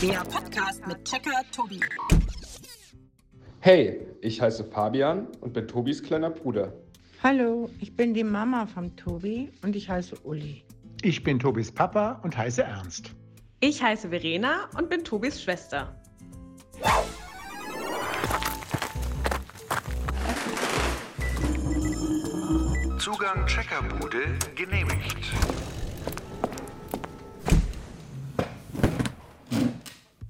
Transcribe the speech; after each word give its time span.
Der 0.00 0.20
Podcast 0.20 0.86
mit 0.86 1.04
Checker 1.04 1.42
Tobi. 1.50 1.80
Hey, 3.58 4.06
ich 4.20 4.40
heiße 4.40 4.64
Fabian 4.64 5.26
und 5.40 5.52
bin 5.52 5.66
Tobis 5.66 6.00
kleiner 6.00 6.30
Bruder. 6.30 6.72
Hallo, 7.22 7.68
ich 7.80 7.96
bin 7.96 8.14
die 8.14 8.22
Mama 8.22 8.66
von 8.66 8.94
Tobi 8.94 9.50
und 9.64 9.74
ich 9.74 9.90
heiße 9.90 10.14
Uli. 10.22 10.62
Ich 11.02 11.24
bin 11.24 11.40
Tobis 11.40 11.72
Papa 11.72 12.20
und 12.22 12.36
heiße 12.36 12.62
Ernst. 12.62 13.10
Ich 13.58 13.82
heiße 13.82 14.10
Verena 14.10 14.68
und 14.78 14.88
bin 14.88 15.02
Tobis 15.02 15.42
Schwester. 15.42 16.00
Zugang 22.98 23.46
Checkerbude 23.46 24.38
genehmigt. 24.54 25.32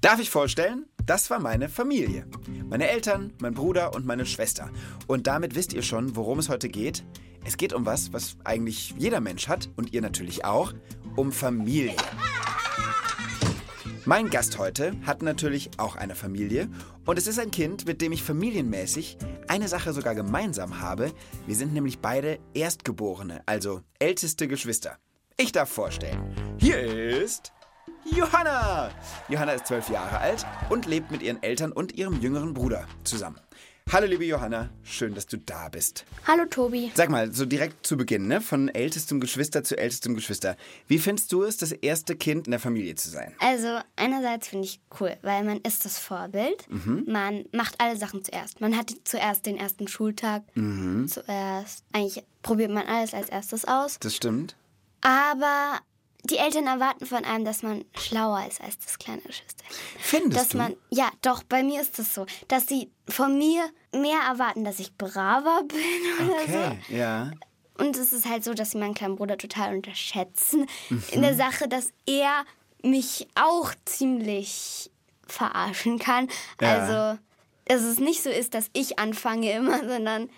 Darf 0.01 0.21
ich 0.21 0.29
vorstellen? 0.29 0.85
Das 1.05 1.29
war 1.29 1.39
meine 1.39 1.67
Familie. 1.67 2.25
Meine 2.69 2.87
Eltern, 2.87 3.33
mein 3.41 3.53
Bruder 3.53 3.93
und 3.93 4.05
meine 4.05 4.25
Schwester. 4.25 4.69
Und 5.07 5.27
damit 5.27 5.55
wisst 5.55 5.73
ihr 5.73 5.81
schon, 5.81 6.15
worum 6.15 6.39
es 6.39 6.47
heute 6.47 6.69
geht. 6.69 7.03
Es 7.43 7.57
geht 7.57 7.73
um 7.73 7.85
was, 7.85 8.13
was 8.13 8.37
eigentlich 8.45 8.95
jeder 8.97 9.19
Mensch 9.19 9.49
hat 9.49 9.69
und 9.75 9.91
ihr 9.91 10.01
natürlich 10.01 10.45
auch, 10.45 10.73
um 11.17 11.33
Familie. 11.33 11.95
Mein 14.05 14.29
Gast 14.29 14.57
heute 14.57 14.93
hat 15.05 15.21
natürlich 15.21 15.69
auch 15.77 15.97
eine 15.97 16.15
Familie 16.15 16.69
und 17.05 17.17
es 17.17 17.27
ist 17.27 17.37
ein 17.37 17.51
Kind, 17.51 17.85
mit 17.85 18.01
dem 18.01 18.13
ich 18.13 18.23
familienmäßig 18.23 19.17
eine 19.49 19.67
Sache 19.67 19.91
sogar 19.91 20.15
gemeinsam 20.15 20.79
habe. 20.79 21.11
Wir 21.45 21.55
sind 21.57 21.73
nämlich 21.73 21.99
beide 21.99 22.39
Erstgeborene, 22.53 23.43
also 23.45 23.81
älteste 23.99 24.47
Geschwister. 24.47 24.97
Ich 25.35 25.51
darf 25.51 25.69
vorstellen, 25.69 26.55
hier 26.57 26.79
ist 26.79 27.51
Johanna. 28.15 28.89
Johanna 29.27 29.53
ist 29.53 29.67
zwölf 29.67 29.89
Jahre 29.89 30.19
alt 30.19 30.45
und 30.69 30.85
lebt 30.85 31.11
mit 31.11 31.21
ihren 31.21 31.41
Eltern 31.43 31.71
und 31.71 31.93
ihrem 31.93 32.19
jüngeren 32.21 32.53
Bruder 32.53 32.85
zusammen. 33.03 33.39
Hallo 33.91 34.05
liebe 34.05 34.23
Johanna, 34.23 34.69
schön, 34.83 35.15
dass 35.15 35.25
du 35.25 35.37
da 35.37 35.67
bist. 35.67 36.05
Hallo 36.27 36.45
Tobi. 36.45 36.91
Sag 36.93 37.09
mal, 37.09 37.33
so 37.33 37.45
direkt 37.45 37.87
zu 37.87 37.97
Beginn, 37.97 38.27
ne? 38.27 38.39
von 38.39 38.69
ältestem 38.69 39.19
Geschwister 39.19 39.63
zu 39.63 39.79
ältestem 39.79 40.13
Geschwister. 40.13 40.57
Wie 40.87 40.99
findest 40.99 41.31
du 41.31 41.41
es, 41.43 41.57
das 41.57 41.71
erste 41.71 42.15
Kind 42.15 42.45
in 42.45 42.51
der 42.51 42.59
Familie 42.59 42.93
zu 42.93 43.09
sein? 43.09 43.33
Also 43.39 43.79
einerseits 43.95 44.47
finde 44.49 44.65
ich 44.65 44.79
cool, 44.99 45.17
weil 45.23 45.43
man 45.43 45.57
ist 45.61 45.85
das 45.85 45.97
Vorbild. 45.97 46.67
Man 47.07 47.45
macht 47.51 47.81
alle 47.81 47.97
Sachen 47.97 48.23
zuerst. 48.23 48.61
Man 48.61 48.77
hat 48.77 48.93
zuerst 49.05 49.47
den 49.47 49.57
ersten 49.57 49.87
Schultag. 49.87 50.43
Zuerst, 50.53 51.83
eigentlich 51.91 52.23
probiert 52.43 52.69
man 52.69 52.85
alles 52.85 53.15
als 53.15 53.29
erstes 53.29 53.65
aus. 53.65 53.97
Das 53.99 54.15
stimmt. 54.15 54.55
Aber 55.01 55.79
die 56.25 56.37
Eltern 56.37 56.67
erwarten 56.67 57.05
von 57.05 57.23
einem, 57.25 57.45
dass 57.45 57.63
man 57.63 57.85
schlauer 57.97 58.45
ist 58.47 58.61
als 58.61 58.77
das 58.79 58.99
kleine 58.99 59.21
Geschwisterchen. 59.21 59.75
Findest 59.99 60.35
dass 60.41 60.49
du? 60.49 60.57
man, 60.57 60.75
ja, 60.89 61.09
doch, 61.21 61.43
bei 61.43 61.63
mir 61.63 61.81
ist 61.81 61.97
es 61.99 62.13
so, 62.13 62.25
dass 62.49 62.67
sie 62.67 62.91
von 63.07 63.37
mir 63.37 63.63
mehr 63.93 64.19
erwarten, 64.29 64.63
dass 64.65 64.79
ich 64.79 64.95
braver 64.97 65.61
bin 65.67 66.27
oder 66.29 66.41
Okay, 66.43 66.79
ja. 66.89 67.31
so. 67.77 67.85
Und 67.85 67.95
es 67.95 68.11
ist 68.11 68.25
halt 68.27 68.43
so, 68.43 68.53
dass 68.53 68.71
sie 68.71 68.77
meinen 68.77 68.93
kleinen 68.93 69.15
Bruder 69.15 69.37
total 69.37 69.73
unterschätzen 69.75 70.65
in 70.89 71.19
Mhm. 71.19 71.21
der 71.21 71.35
Sache, 71.35 71.69
dass 71.69 71.91
er 72.05 72.43
mich 72.83 73.27
auch 73.35 73.73
ziemlich 73.85 74.91
verarschen 75.27 75.99
kann. 75.99 76.27
Ja. 76.59 76.77
Also, 76.79 77.19
dass 77.65 77.81
es 77.81 77.99
nicht 77.99 78.23
so 78.23 78.29
ist, 78.29 78.53
dass 78.53 78.69
ich 78.73 78.99
anfange 78.99 79.51
immer, 79.53 79.79
sondern 79.87 80.29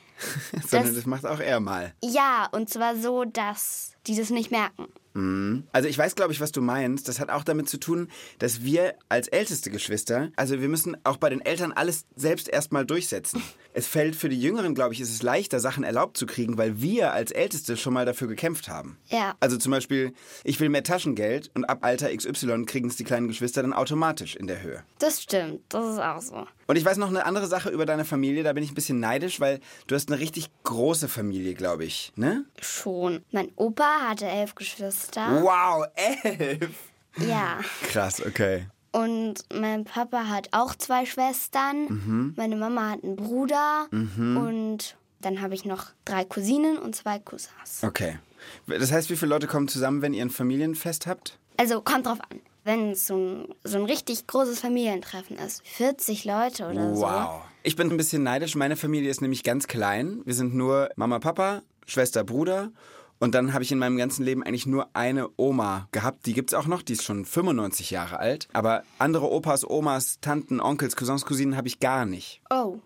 Sondern 0.67 0.85
Das- 0.87 0.95
das 0.95 1.05
macht 1.07 1.25
auch 1.25 1.39
er 1.39 1.59
mal. 1.59 1.95
ja, 2.03 2.47
und 2.51 2.69
zwar 2.69 2.95
so, 2.95 3.23
dass 3.25 3.93
die 4.05 4.15
das 4.15 4.29
nicht 4.29 4.51
merken. 4.51 4.87
Also 5.13 5.89
ich 5.89 5.97
weiß, 5.97 6.15
glaube 6.15 6.31
ich, 6.31 6.39
was 6.39 6.51
du 6.51 6.61
meinst. 6.61 7.07
Das 7.07 7.19
hat 7.19 7.29
auch 7.29 7.43
damit 7.43 7.67
zu 7.67 7.77
tun, 7.77 8.09
dass 8.39 8.63
wir 8.63 8.95
als 9.09 9.27
älteste 9.27 9.69
Geschwister, 9.69 10.29
also 10.35 10.61
wir 10.61 10.69
müssen 10.69 10.97
auch 11.03 11.17
bei 11.17 11.29
den 11.29 11.41
Eltern 11.41 11.71
alles 11.71 12.05
selbst 12.15 12.47
erstmal 12.47 12.85
durchsetzen. 12.85 13.41
Es 13.73 13.87
fällt 13.87 14.17
für 14.17 14.27
die 14.27 14.37
Jüngeren, 14.39 14.75
glaube 14.75 14.93
ich, 14.93 14.99
ist 14.99 15.11
es 15.11 15.23
leichter, 15.23 15.61
Sachen 15.61 15.85
erlaubt 15.85 16.17
zu 16.17 16.25
kriegen, 16.25 16.57
weil 16.57 16.81
wir 16.81 17.13
als 17.13 17.31
Älteste 17.31 17.77
schon 17.77 17.93
mal 17.93 18.05
dafür 18.05 18.27
gekämpft 18.27 18.67
haben. 18.67 18.97
Ja. 19.07 19.33
Also 19.39 19.55
zum 19.55 19.71
Beispiel, 19.71 20.13
ich 20.43 20.59
will 20.59 20.67
mehr 20.67 20.83
Taschengeld 20.83 21.49
und 21.53 21.63
ab 21.63 21.79
Alter 21.85 22.13
XY 22.13 22.65
kriegen 22.65 22.89
es 22.89 22.97
die 22.97 23.05
kleinen 23.05 23.29
Geschwister 23.29 23.61
dann 23.61 23.71
automatisch 23.71 24.35
in 24.35 24.47
der 24.47 24.61
Höhe. 24.61 24.83
Das 24.99 25.21
stimmt, 25.21 25.61
das 25.69 25.93
ist 25.93 25.99
auch 25.99 26.21
so. 26.21 26.47
Und 26.71 26.77
ich 26.77 26.85
weiß 26.85 26.95
noch 26.95 27.09
eine 27.09 27.25
andere 27.25 27.47
Sache 27.47 27.69
über 27.69 27.85
deine 27.85 28.05
Familie, 28.05 28.43
da 28.43 28.53
bin 28.53 28.63
ich 28.63 28.71
ein 28.71 28.75
bisschen 28.75 29.01
neidisch, 29.01 29.41
weil 29.41 29.59
du 29.87 29.95
hast 29.95 30.09
eine 30.09 30.21
richtig 30.21 30.49
große 30.63 31.09
Familie, 31.09 31.53
glaube 31.53 31.83
ich, 31.83 32.13
ne? 32.15 32.45
Schon. 32.61 33.25
Mein 33.33 33.51
Opa 33.57 34.07
hatte 34.07 34.25
elf 34.25 34.55
Geschwister. 34.55 35.43
Wow, 35.43 35.85
elf! 35.95 36.69
Ja. 37.17 37.59
Krass, 37.89 38.25
okay. 38.25 38.67
Und 38.93 39.43
mein 39.53 39.83
Papa 39.83 40.29
hat 40.29 40.47
auch 40.53 40.73
zwei 40.73 41.05
Schwestern. 41.05 41.87
Mhm. 41.89 42.33
Meine 42.37 42.55
Mama 42.55 42.91
hat 42.91 43.03
einen 43.03 43.17
Bruder. 43.17 43.87
Und 43.91 44.95
dann 45.19 45.41
habe 45.41 45.55
ich 45.55 45.65
noch 45.65 45.87
drei 46.05 46.23
Cousinen 46.23 46.77
und 46.77 46.95
zwei 46.95 47.19
Cousins. 47.19 47.83
Okay. 47.83 48.17
Das 48.65 48.93
heißt, 48.93 49.09
wie 49.09 49.17
viele 49.17 49.31
Leute 49.31 49.47
kommen 49.47 49.67
zusammen, 49.67 50.01
wenn 50.01 50.13
ihr 50.13 50.23
ein 50.23 50.29
Familienfest 50.29 51.05
habt? 51.05 51.37
Also 51.57 51.81
kommt 51.81 52.05
drauf 52.05 52.19
an. 52.29 52.39
Wenn 52.71 52.91
es 52.91 53.05
so 53.05 53.17
ein, 53.17 53.55
so 53.65 53.79
ein 53.79 53.83
richtig 53.83 54.27
großes 54.27 54.61
Familientreffen 54.61 55.37
ist, 55.37 55.61
40 55.67 56.23
Leute 56.23 56.69
oder 56.69 56.95
so. 56.95 57.01
Wow. 57.01 57.41
Ich 57.63 57.75
bin 57.75 57.91
ein 57.91 57.97
bisschen 57.97 58.23
neidisch. 58.23 58.55
Meine 58.55 58.77
Familie 58.77 59.09
ist 59.09 59.19
nämlich 59.19 59.43
ganz 59.43 59.67
klein. 59.67 60.21
Wir 60.23 60.33
sind 60.33 60.55
nur 60.55 60.89
Mama, 60.95 61.19
Papa, 61.19 61.63
Schwester, 61.85 62.23
Bruder. 62.23 62.71
Und 63.19 63.35
dann 63.35 63.51
habe 63.53 63.65
ich 63.65 63.73
in 63.73 63.77
meinem 63.77 63.97
ganzen 63.97 64.23
Leben 64.23 64.41
eigentlich 64.41 64.67
nur 64.67 64.87
eine 64.93 65.27
Oma 65.35 65.89
gehabt. 65.91 66.25
Die 66.27 66.31
gibt's 66.33 66.53
auch 66.53 66.65
noch, 66.65 66.81
die 66.81 66.93
ist 66.93 67.03
schon 67.03 67.25
95 67.25 67.91
Jahre 67.91 68.19
alt. 68.19 68.47
Aber 68.53 68.83
andere 68.99 69.29
Opas, 69.29 69.69
Omas, 69.69 70.19
Tanten, 70.21 70.61
Onkels, 70.61 70.95
Cousins, 70.95 71.25
Cousinen 71.25 71.57
habe 71.57 71.67
ich 71.67 71.81
gar 71.81 72.05
nicht. 72.05 72.41
Oh, 72.49 72.79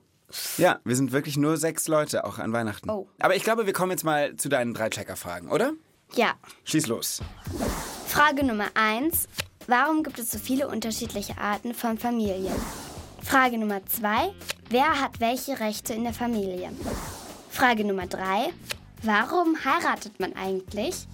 Ja, 0.57 0.79
wir 0.83 0.95
sind 0.95 1.11
wirklich 1.11 1.37
nur 1.37 1.57
sechs 1.57 1.87
Leute, 1.87 2.25
auch 2.25 2.39
an 2.39 2.53
Weihnachten. 2.53 2.89
Oh. 2.89 3.07
Aber 3.19 3.35
ich 3.35 3.43
glaube, 3.43 3.67
wir 3.67 3.73
kommen 3.73 3.91
jetzt 3.91 4.03
mal 4.03 4.35
zu 4.35 4.49
deinen 4.49 4.73
drei 4.73 4.89
Checker-Fragen, 4.89 5.51
oder? 5.51 5.73
ja. 6.15 6.33
Schieß 6.63 6.87
los. 6.87 7.21
Frage 8.07 8.45
Nummer 8.45 8.67
1. 8.73 9.27
Warum 9.67 10.03
gibt 10.03 10.19
es 10.19 10.31
so 10.31 10.37
viele 10.37 10.67
unterschiedliche 10.67 11.37
Arten 11.39 11.73
von 11.73 11.97
Familien? 11.97 12.53
Frage 13.23 13.57
Nummer 13.57 13.83
2. 13.83 14.31
Wer 14.69 15.01
hat 15.01 15.19
welche 15.19 15.59
Rechte 15.59 15.93
in 15.93 16.03
der 16.03 16.13
Familie? 16.13 16.71
Frage 17.49 17.83
Nummer 17.83 18.05
3. 18.05 18.53
Warum 19.01 19.57
heiratet 19.65 20.19
man 20.19 20.33
eigentlich? 20.35 21.07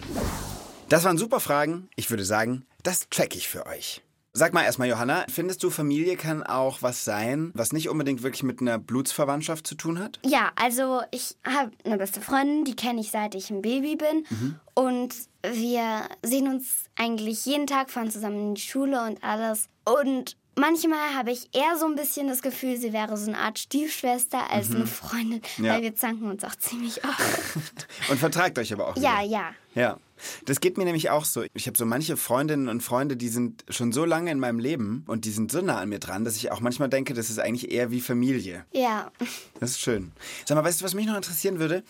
Das 0.90 1.06
waren 1.06 1.18
super 1.18 1.40
Fragen. 1.40 1.88
Ich 1.96 2.10
würde 2.10 2.26
sagen, 2.26 2.66
das 2.84 3.10
check 3.10 3.38
ich 3.38 3.48
für 3.48 3.66
euch. 3.66 4.02
Sag 4.34 4.54
mal 4.54 4.64
erstmal, 4.64 4.88
Johanna, 4.88 5.26
findest 5.30 5.62
du, 5.62 5.70
Familie 5.70 6.16
kann 6.16 6.42
auch 6.42 6.82
was 6.82 7.04
sein, 7.04 7.52
was 7.54 7.74
nicht 7.74 7.90
unbedingt 7.90 8.24
wirklich 8.24 8.44
mit 8.44 8.62
einer 8.62 8.80
Blutsverwandtschaft 8.80 9.68
zu 9.68 9.76
tun 9.76 10.00
hat? 10.00 10.20
Ja, 10.26 10.52
also 10.56 11.02
ich 11.12 11.36
habe 11.46 11.72
eine 11.84 11.98
beste 11.98 12.22
Freundin, 12.22 12.64
die 12.64 12.76
kenne 12.76 13.02
ich 13.02 13.12
seit 13.12 13.36
ich 13.36 13.50
ein 13.50 13.62
Baby 13.62 13.98
bin. 13.98 14.26
Und 14.74 15.14
wir 15.44 16.08
sehen 16.24 16.48
uns 16.48 16.86
eigentlich 16.96 17.46
jeden 17.46 17.68
Tag, 17.68 17.90
fahren 17.90 18.10
zusammen 18.10 18.40
in 18.40 18.56
die 18.56 18.62
Schule 18.62 19.04
und 19.06 19.22
alles. 19.22 19.68
Und 19.84 20.38
manchmal 20.56 21.14
habe 21.16 21.32
ich 21.32 21.50
eher 21.54 21.78
so 21.78 21.86
ein 21.86 21.96
bisschen 21.96 22.28
das 22.28 22.42
Gefühl, 22.42 22.78
sie 22.78 22.94
wäre 22.94 23.18
so 23.18 23.28
eine 23.32 23.38
Art 23.40 23.60
Stiefschwester 23.60 24.50
als 24.52 24.72
eine 24.74 24.86
Freundin, 24.88 25.42
Ja. 25.58 25.74
weil 25.74 25.82
wir 25.84 25.96
zanken 25.96 26.30
uns 26.30 26.44
auch 26.44 26.56
ziemlich 26.56 27.04
oft. 27.04 27.88
Und 28.10 28.18
vertragt 28.20 28.58
euch 28.60 28.72
aber 28.74 28.88
auch. 28.90 28.98
ja, 28.98 29.20
wieder. 29.24 29.32
ja. 29.32 29.50
Ja. 29.74 29.98
Das 30.46 30.60
geht 30.60 30.78
mir 30.78 30.84
nämlich 30.86 31.10
auch 31.10 31.26
so. 31.26 31.44
Ich 31.56 31.66
habe 31.66 31.78
so 31.78 31.86
manche 31.86 32.16
Freundinnen 32.16 32.68
und 32.68 32.82
Freunde, 32.84 33.18
die 33.18 33.30
sind 33.30 33.64
schon 33.70 33.92
so 33.92 34.06
lange 34.06 34.30
in 34.30 34.38
meinem 34.38 34.60
Leben 34.60 35.04
und 35.08 35.26
die 35.26 35.32
sind 35.32 35.52
so 35.52 35.62
nah 35.62 35.80
an 35.80 35.90
mir 35.90 35.98
dran, 35.98 36.26
dass 36.26 36.36
ich 36.36 36.52
auch 36.52 36.60
manchmal 36.60 36.90
denke, 36.90 37.14
das 37.16 37.30
ist 37.32 37.40
eigentlich 37.40 37.72
eher 37.72 37.90
wie 37.90 38.02
Familie. 38.02 38.66
Ja. 38.72 39.12
Das 39.60 39.72
ist 39.72 39.80
schön. 39.80 40.12
Sag 40.46 40.56
mal, 40.58 40.64
weißt 40.64 40.82
du, 40.82 40.86
was 40.86 40.94
mich 40.94 41.08
noch 41.08 41.16
interessieren 41.16 41.58
würde? 41.60 41.84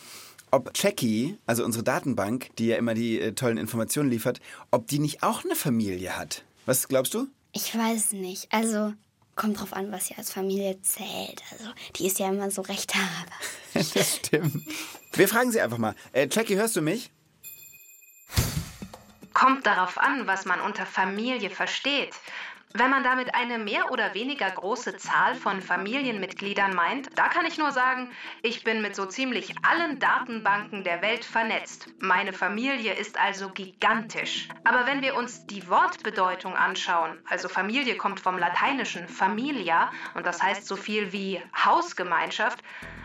Ob 0.50 0.72
Jackie, 0.76 1.38
also 1.46 1.66
unsere 1.66 1.84
Datenbank, 1.84 2.56
die 2.58 2.68
ja 2.68 2.78
immer 2.78 2.94
die 2.94 3.20
äh, 3.20 3.34
tollen 3.34 3.58
Informationen 3.58 4.10
liefert, 4.10 4.40
ob 4.70 4.88
die 4.88 5.00
nicht 5.00 5.24
auch 5.24 5.44
eine 5.44 5.56
Familie 5.56 6.18
hat. 6.18 6.44
Was 6.66 6.88
glaubst 6.88 7.14
du? 7.14 7.28
Ich 7.54 7.78
weiß 7.78 8.14
nicht. 8.14 8.48
Also 8.52 8.94
kommt 9.36 9.60
drauf 9.60 9.74
an, 9.74 9.92
was 9.92 10.08
sie 10.08 10.16
als 10.16 10.32
Familie 10.32 10.82
zählt. 10.82 11.44
Also 11.52 11.66
die 11.96 12.08
ist 12.08 12.20
ja 12.20 12.30
immer 12.30 12.52
so 12.52 12.62
recht 12.62 12.94
habe. 12.96 13.32
das 13.94 14.16
stimmt. 14.18 14.64
Wir 15.14 15.28
fragen 15.28 15.52
sie 15.52 15.62
einfach 15.62 15.78
mal. 15.78 15.96
Äh, 16.14 16.28
Jackie, 16.32 16.56
hörst 16.56 16.76
du 16.76 16.82
mich? 16.82 17.12
Kommt 19.34 19.66
darauf 19.66 19.98
an, 19.98 20.28
was 20.28 20.46
man 20.46 20.62
unter 20.62 20.86
Familie 20.86 21.50
versteht. 21.50 22.14
Wenn 22.74 22.90
man 22.90 23.04
damit 23.04 23.36
eine 23.36 23.58
mehr 23.58 23.92
oder 23.92 24.14
weniger 24.14 24.50
große 24.50 24.96
Zahl 24.96 25.36
von 25.36 25.62
Familienmitgliedern 25.62 26.74
meint, 26.74 27.10
da 27.16 27.28
kann 27.28 27.46
ich 27.46 27.58
nur 27.58 27.72
sagen, 27.72 28.10
ich 28.44 28.64
bin 28.64 28.82
mit 28.82 28.96
so 28.96 29.06
ziemlich 29.06 29.54
allen 29.64 30.00
Datenbanken 30.00 30.86
der 30.86 31.02
Welt 31.02 31.26
vernetzt. 31.26 31.88
Meine 32.00 32.32
Familie 32.32 32.94
ist 32.94 33.20
also 33.20 33.50
gigantisch. 33.50 34.48
Aber 34.64 34.86
wenn 34.86 35.02
wir 35.02 35.16
uns 35.16 35.46
die 35.48 35.68
Wortbedeutung 35.68 36.56
anschauen, 36.56 37.20
also 37.30 37.50
Familie 37.50 37.98
kommt 37.98 38.22
vom 38.22 38.38
lateinischen 38.38 39.10
familia 39.10 39.92
und 40.14 40.26
das 40.26 40.42
heißt 40.42 40.66
so 40.66 40.78
viel 40.78 41.12
wie 41.12 41.42
Hausgemeinschaft, 41.66 42.64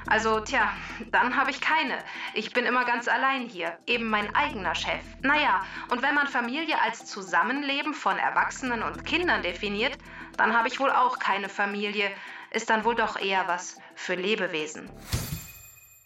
also 0.09 0.39
tja, 0.39 0.73
dann 1.11 1.37
habe 1.37 1.51
ich 1.51 1.61
keine. 1.61 1.99
Ich 2.35 2.53
bin 2.53 2.65
immer 2.65 2.85
ganz 2.85 3.09
allein 3.09 3.49
hier, 3.49 3.77
eben 3.89 4.09
mein 4.09 4.33
eigener 4.37 4.77
Chef. 4.77 5.03
Naja, 5.23 5.65
und 5.91 6.03
wenn 6.03 6.15
man 6.15 6.29
Familie 6.29 6.81
als 6.81 7.07
Zusammenleben 7.07 7.93
von 7.93 8.17
Erwachsenen 8.17 8.85
und 8.85 9.05
Kindern 9.05 9.43
definiert, 9.43 9.56
definiert, 9.57 9.97
dann 10.37 10.53
habe 10.53 10.69
ich 10.69 10.79
wohl 10.79 10.91
auch 10.91 11.19
keine 11.19 11.49
Familie. 11.49 12.11
Ist 12.53 12.71
dann 12.71 12.85
wohl 12.85 12.95
doch 12.95 13.21
eher 13.21 13.49
was 13.49 13.77
für 13.95 14.15
Lebewesen. 14.15 14.89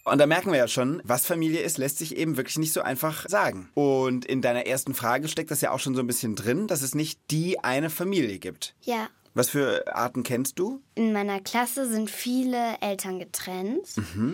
Und 0.05 0.19
da 0.19 0.27
merken 0.27 0.51
wir 0.51 0.59
ja 0.59 0.69
schon, 0.69 1.03
was 1.05 1.27
Familie 1.27 1.61
ist, 1.61 1.79
lässt 1.79 1.99
sich 1.99 2.17
eben 2.17 2.37
wirklich 2.37 2.59
nicht 2.59 2.73
so 2.73 2.81
einfach 2.81 3.29
sagen. 3.29 3.69
Und 3.75 4.25
in 4.25 4.41
deiner 4.41 4.67
ersten 4.67 4.95
Frage 4.95 5.29
steckt 5.29 5.51
das 5.51 5.61
ja 5.61 5.71
auch 5.71 5.79
schon 5.79 5.95
so 5.95 6.01
ein 6.01 6.07
bisschen 6.07 6.35
drin, 6.35 6.67
dass 6.67 6.83
es 6.83 6.95
nicht 6.95 7.21
die 7.31 7.63
eine 7.63 7.91
Familie 7.91 8.39
gibt. 8.39 8.75
Ja. 8.83 9.09
Was 9.35 9.51
für 9.51 9.95
Arten 9.95 10.23
kennst 10.25 10.59
du? 10.59 10.83
In 10.95 11.13
meiner 11.13 11.41
Klasse 11.41 11.89
sind 11.89 12.11
viele 12.11 12.77
Eltern 12.81 13.21
getrennt 13.21 13.87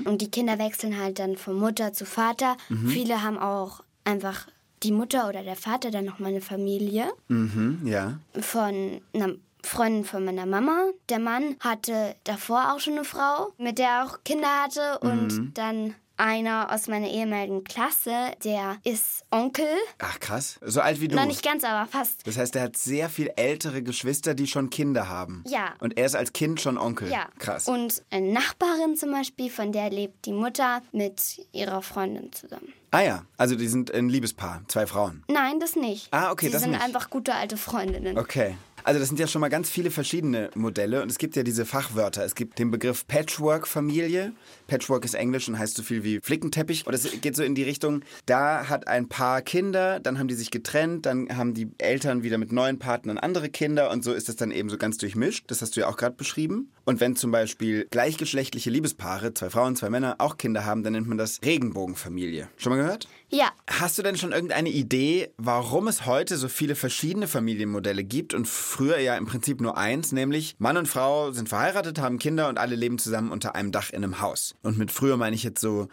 und 0.07 0.23
die 0.23 0.31
Kinder 0.31 0.59
wechseln 0.59 0.99
halt 0.99 1.19
dann 1.19 1.37
von 1.37 1.55
Mutter 1.55 1.93
zu 1.93 2.07
Vater. 2.07 2.57
Viele 2.89 3.23
haben 3.23 3.39
auch 3.39 3.83
einfach 4.05 4.47
die 4.87 4.93
Mutter 4.93 5.29
oder 5.29 5.43
der 5.43 5.57
Vater 5.57 5.91
dann 5.91 6.05
nochmal 6.05 6.31
eine 6.31 6.41
Familie 6.41 7.07
Mhm, 7.29 7.81
ja. 7.85 8.19
von 8.41 9.01
einer 9.13 9.35
Freundin 9.63 10.05
von 10.05 10.25
meiner 10.25 10.47
Mama. 10.47 10.91
Der 11.09 11.19
Mann 11.19 11.57
hatte 11.61 12.15
davor 12.25 12.73
auch 12.73 12.79
schon 12.81 12.95
eine 12.95 13.05
Frau, 13.05 13.53
mit 13.59 13.79
der 13.79 13.89
er 13.89 14.05
auch 14.05 14.19
Kinder 14.25 14.49
hatte 14.63 14.99
und 15.01 15.53
dann 15.55 15.95
einer 16.17 16.73
aus 16.73 16.87
meiner 16.89 17.09
ehemaligen 17.09 17.65
Klasse, 17.65 18.33
der 18.45 18.77
ist 18.85 19.25
Onkel. 19.31 19.67
Ach 19.99 20.19
krass. 20.21 20.59
So 20.63 20.81
alt 20.81 21.01
wie 21.01 21.09
du. 21.09 21.17
Noch 21.17 21.27
nicht 21.27 21.43
ganz, 21.45 21.65
aber 21.65 21.87
fast. 21.87 22.27
Das 22.27 22.37
heißt, 22.39 22.57
er 22.57 22.63
hat 22.63 22.77
sehr 22.77 23.09
viel 23.09 23.31
ältere 23.37 23.83
Geschwister, 23.83 24.35
die 24.35 24.47
schon 24.47 24.71
Kinder 24.71 25.09
haben. 25.09 25.45
Ja. 25.47 25.75
Und 25.81 25.97
er 25.99 26.07
ist 26.07 26.17
als 26.17 26.33
Kind 26.33 26.61
schon 26.61 26.79
Onkel. 26.79 27.11
Ja. 27.11 27.29
Krass. 27.39 27.69
Und 27.69 28.03
eine 28.11 28.33
Nachbarin 28.33 28.97
zum 28.97 29.11
Beispiel, 29.13 29.51
von 29.51 29.73
der 29.73 29.91
lebt 29.91 30.27
die 30.27 30.33
Mutter 30.33 30.83
mit 30.93 31.47
ihrer 31.53 31.83
Freundin 31.83 32.33
zusammen. 32.33 32.73
ah 32.91 33.01
ja, 33.01 33.25
also 33.37 33.55
die 33.57 33.69
sind 33.69 33.93
ein 33.93 34.09
Liebespaar, 34.09 34.63
zwei 34.69 34.87
Frauen. 34.87 35.23
Nein, 35.29 35.61
das 35.61 35.77
nicht. 35.77 36.09
Ah, 36.13 36.31
okay, 36.33 36.47
Sie 36.47 36.53
das 36.53 36.63
sind 36.63 36.71
nicht. 36.73 36.83
einfach 36.83 37.11
gute 37.11 37.35
alte 37.35 37.57
Freundinnen. 37.57 38.17
Okay. 38.19 38.57
Also 38.87 39.01
das 39.01 39.09
sind 39.09 39.19
ja 39.19 39.27
schon 39.27 39.41
mal 39.41 39.49
ganz 39.49 39.69
viele 39.69 39.91
verschiedene 39.91 40.49
Modelle 40.55 41.03
und 41.03 41.11
es 41.11 41.19
gibt 41.19 41.35
ja 41.35 41.43
diese 41.43 41.67
Fachwörter. 41.67 42.25
Es 42.25 42.37
gibt 42.37 42.61
den 42.61 42.71
Begriff 42.71 43.05
Patchwork-Familie. 43.09 44.33
Patchwork 44.69 45.05
ist 45.05 45.15
Englisch 45.15 45.49
und 45.49 45.59
heißt 45.59 45.77
so 45.77 45.83
viel 45.83 46.05
wie 46.05 46.21
Flickenteppich. 46.23 46.87
Und 46.87 46.95
es 46.95 47.21
geht 47.21 47.35
so 47.35 47.43
in 47.43 47.57
die 47.57 47.65
Richtung, 47.65 48.03
da 48.27 48.69
hat 48.69 48.87
ein 48.87 49.09
Paar 49.09 49.43
Kinder, 49.43 49.99
dann 49.99 50.21
haben 50.21 50.29
die 50.29 50.37
sich 50.37 50.53
getrennt, 50.53 51.05
dann 51.05 51.37
haben 51.37 51.53
die 51.53 51.69
Eltern 51.79 52.23
wieder 52.23 52.39
mit 52.39 52.53
neuen 52.53 52.79
Partnern 52.79 53.19
andere 53.19 53.49
Kinder 53.49 53.91
und 53.91 54.05
so 54.05 54.13
ist 54.13 54.29
das 54.29 54.37
dann 54.37 54.53
eben 54.53 54.71
so 54.71 54.79
ganz 54.79 54.99
durchmischt. 54.99 55.47
Das 55.49 55.63
hast 55.63 55.75
du 55.75 55.81
ja 55.81 55.89
auch 55.89 55.97
gerade 55.97 56.15
beschrieben. 56.15 56.71
Und 56.85 57.01
wenn 57.01 57.17
zum 57.17 57.33
Beispiel 57.33 57.89
gleichgeschlechtliche 57.91 58.71
Liebespaare, 58.71 59.35
zwei 59.35 59.51
Frauen, 59.51 59.75
zwei 59.75 59.91
Männer, 59.91 60.15
auch 60.19 60.37
Kinder 60.37 60.65
haben, 60.65 60.85
dann 60.85 60.93
nennt 60.93 61.09
man 61.09 61.19
das 61.19 61.41
Regenbogenfamilie. 61.45 62.47
Schon 62.57 62.71
mal 62.71 62.77
gehört? 62.77 63.09
Ja, 63.37 63.53
Hast 63.69 63.99
du 63.99 64.03
denn 64.03 64.17
schon 64.17 64.33
irgendeine 64.33 64.71
Idee, 64.71 65.29
warum 65.37 65.89
es 65.89 66.07
heute 66.07 66.39
so 66.39 66.49
viele 66.49 66.75
verschiedene 66.75 67.29
Familienmodelle 67.29 68.05
gibt 68.05 68.33
und 68.33 68.49
früher 68.49 68.99
ja 68.99 69.15
im 69.19 69.27
Prinzip 69.27 69.61
nur 69.61 69.77
eins, 69.77 70.13
nämlich 70.13 70.55
Mann 70.59 70.79
und 70.79 70.89
Frau 70.89 71.33
sind 71.33 71.51
verheiratet, 71.51 72.01
haben 72.01 72.19
Kinder 72.19 72.49
und 72.49 72.57
alle 72.57 72.77
leben 72.77 72.99
zusammen 72.99 73.31
unter 73.31 73.55
einem 73.55 73.73
Dach 73.73 73.91
in 73.91 74.03
einem 74.03 74.23
Haus? 74.23 74.55
Und 74.63 74.79
mit 74.79 74.91
früher 74.91 75.19
meine 75.19 75.37
ich 75.37 75.43
jetzt 75.43 75.61
so 75.61 75.89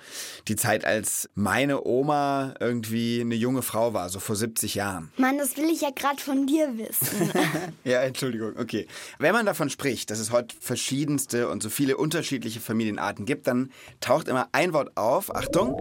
die 0.48 0.56
Zeit, 0.56 0.86
als 0.86 1.30
meine 1.36 1.84
Oma 1.86 2.54
irgendwie 2.62 3.20
eine 3.20 3.36
junge 3.36 3.64
Frau 3.64 3.94
war, 3.94 4.08
so 4.08 4.22
vor 4.22 4.38
70 4.38 4.76
Jahren. 4.76 5.12
Mann, 5.18 5.38
das 5.38 5.58
will 5.58 5.70
ich 5.70 5.82
ja 5.82 5.90
gerade 5.90 6.22
von 6.22 6.48
dir 6.48 6.78
wissen. 6.78 7.32
Ja, 7.84 8.02
Entschuldigung, 8.02 8.54
okay. 8.58 8.88
Wenn 9.20 9.34
man 9.34 9.46
davon 9.46 9.70
spricht, 9.70 10.10
dass 10.10 10.20
es 10.20 10.32
heute 10.32 10.56
verschiedenste 10.58 11.50
und 11.50 11.62
so 11.62 11.70
viele 11.70 11.98
unterschiedliche 11.98 12.62
Familienarten 12.62 13.26
gibt, 13.26 13.48
dann 13.48 13.72
taucht 14.00 14.30
immer 14.30 14.48
ein 14.54 14.72
Wort 14.72 14.96
auf. 14.96 15.36
Achtung. 15.36 15.76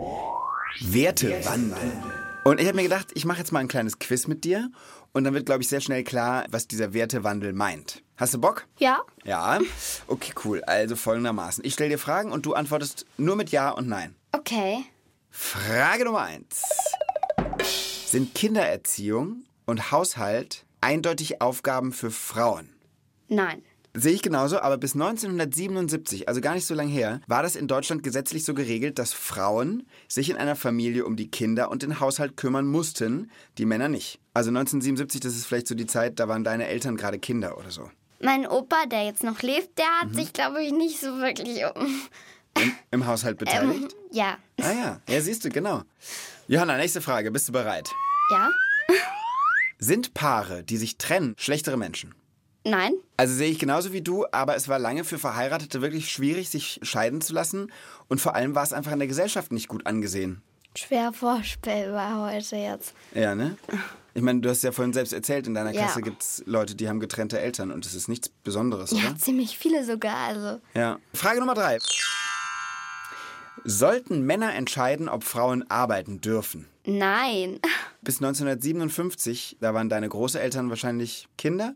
Wertewandel. 0.80 1.92
Und 2.44 2.60
ich 2.60 2.66
habe 2.66 2.76
mir 2.76 2.82
gedacht, 2.82 3.08
ich 3.14 3.24
mache 3.24 3.38
jetzt 3.38 3.52
mal 3.52 3.60
ein 3.60 3.68
kleines 3.68 3.98
Quiz 3.98 4.26
mit 4.26 4.44
dir 4.44 4.70
und 5.12 5.24
dann 5.24 5.34
wird, 5.34 5.46
glaube 5.46 5.62
ich, 5.62 5.68
sehr 5.68 5.80
schnell 5.80 6.02
klar, 6.02 6.44
was 6.50 6.66
dieser 6.66 6.92
Wertewandel 6.92 7.52
meint. 7.52 8.02
Hast 8.16 8.34
du 8.34 8.40
Bock? 8.40 8.66
ja? 8.78 9.00
Ja. 9.24 9.60
Okay, 10.06 10.32
cool. 10.44 10.62
Also 10.64 10.96
folgendermaßen. 10.96 11.64
Ich 11.64 11.74
stelle 11.74 11.90
dir 11.90 11.98
Fragen 11.98 12.32
und 12.32 12.46
du 12.46 12.54
antwortest 12.54 13.06
nur 13.16 13.36
mit 13.36 13.50
Ja 13.50 13.70
und 13.70 13.88
Nein. 13.88 14.14
Okay. 14.32 14.84
Frage 15.30 16.04
Nummer 16.04 16.22
eins. 16.22 16.62
Sind 18.06 18.34
Kindererziehung 18.34 19.44
und 19.66 19.90
Haushalt 19.92 20.66
eindeutig 20.80 21.40
Aufgaben 21.40 21.92
für 21.92 22.10
Frauen? 22.10 22.74
Nein. 23.28 23.62
Sehe 23.94 24.12
ich 24.14 24.22
genauso, 24.22 24.58
aber 24.58 24.78
bis 24.78 24.94
1977, 24.94 26.26
also 26.26 26.40
gar 26.40 26.54
nicht 26.54 26.66
so 26.66 26.72
lange 26.74 26.90
her, 26.90 27.20
war 27.26 27.42
das 27.42 27.56
in 27.56 27.68
Deutschland 27.68 28.02
gesetzlich 28.02 28.42
so 28.44 28.54
geregelt, 28.54 28.98
dass 28.98 29.12
Frauen 29.12 29.86
sich 30.08 30.30
in 30.30 30.36
einer 30.36 30.56
Familie 30.56 31.04
um 31.04 31.14
die 31.16 31.30
Kinder 31.30 31.70
und 31.70 31.82
den 31.82 32.00
Haushalt 32.00 32.38
kümmern 32.38 32.66
mussten, 32.66 33.30
die 33.58 33.66
Männer 33.66 33.88
nicht. 33.88 34.18
Also 34.32 34.48
1977, 34.48 35.20
das 35.20 35.36
ist 35.36 35.44
vielleicht 35.44 35.68
so 35.68 35.74
die 35.74 35.86
Zeit, 35.86 36.18
da 36.20 36.26
waren 36.28 36.42
deine 36.42 36.68
Eltern 36.68 36.96
gerade 36.96 37.18
Kinder 37.18 37.58
oder 37.58 37.70
so. 37.70 37.90
Mein 38.22 38.46
Opa, 38.46 38.86
der 38.86 39.04
jetzt 39.04 39.24
noch 39.24 39.42
lebt, 39.42 39.76
der 39.78 39.84
Mhm. 39.84 40.08
hat 40.08 40.14
sich, 40.14 40.32
glaube 40.32 40.62
ich, 40.62 40.72
nicht 40.72 40.98
so 40.98 41.18
wirklich 41.18 41.62
um. 41.76 42.00
Im 42.92 43.06
Haushalt 43.06 43.36
beteiligt? 43.38 43.94
Ja. 44.10 44.38
Ah 44.60 44.72
ja, 44.72 45.00
ja, 45.06 45.20
siehst 45.20 45.44
du, 45.44 45.50
genau. 45.50 45.82
Johanna, 46.48 46.78
nächste 46.78 47.02
Frage, 47.02 47.30
bist 47.30 47.48
du 47.48 47.52
bereit? 47.52 47.90
Ja? 48.30 48.48
Sind 49.78 50.14
Paare, 50.14 50.62
die 50.62 50.76
sich 50.78 50.96
trennen, 50.96 51.34
schlechtere 51.36 51.76
Menschen? 51.76 52.14
Nein? 52.64 52.92
Also 53.16 53.34
sehe 53.34 53.50
ich 53.50 53.58
genauso 53.58 53.92
wie 53.92 54.02
du, 54.02 54.24
aber 54.30 54.54
es 54.56 54.68
war 54.68 54.78
lange 54.78 55.04
für 55.04 55.18
Verheiratete 55.18 55.82
wirklich 55.82 56.12
schwierig, 56.12 56.48
sich 56.48 56.78
scheiden 56.82 57.20
zu 57.20 57.32
lassen. 57.32 57.72
Und 58.08 58.20
vor 58.20 58.34
allem 58.34 58.54
war 58.54 58.62
es 58.62 58.72
einfach 58.72 58.92
in 58.92 58.98
der 59.00 59.08
Gesellschaft 59.08 59.50
nicht 59.52 59.68
gut 59.68 59.86
angesehen. 59.86 60.42
Schwer 60.76 61.12
vorstellbar 61.12 62.32
heute 62.32 62.56
jetzt. 62.56 62.94
Ja, 63.14 63.34
ne? 63.34 63.56
Ich 64.14 64.22
meine, 64.22 64.40
du 64.40 64.48
hast 64.48 64.62
ja 64.62 64.72
vorhin 64.72 64.92
selbst 64.92 65.12
erzählt, 65.12 65.46
in 65.46 65.54
deiner 65.54 65.72
Ja. 65.72 65.82
Klasse 65.82 66.02
gibt 66.02 66.22
es 66.22 66.42
Leute, 66.46 66.74
die 66.74 66.88
haben 66.88 67.00
getrennte 67.00 67.40
Eltern 67.40 67.70
und 67.70 67.84
das 67.84 67.94
ist 67.94 68.08
nichts 68.08 68.28
Besonderes, 68.28 68.90
Ja, 68.92 69.08
oder? 69.10 69.16
ziemlich 69.18 69.58
viele 69.58 69.84
sogar, 69.84 70.16
also. 70.28 70.60
Ja. 70.74 70.98
Frage 71.14 71.40
Nummer 71.40 71.54
drei. 71.54 71.78
Sollten 73.64 74.22
Männer 74.22 74.54
entscheiden, 74.54 75.08
ob 75.08 75.24
Frauen 75.24 75.68
arbeiten 75.70 76.20
dürfen? 76.20 76.68
Nein. 76.84 77.60
Bis 78.02 78.16
1957, 78.16 79.58
da 79.60 79.74
waren 79.74 79.88
deine 79.88 80.08
Großeltern 80.08 80.70
wahrscheinlich 80.70 81.28
Kinder, 81.38 81.74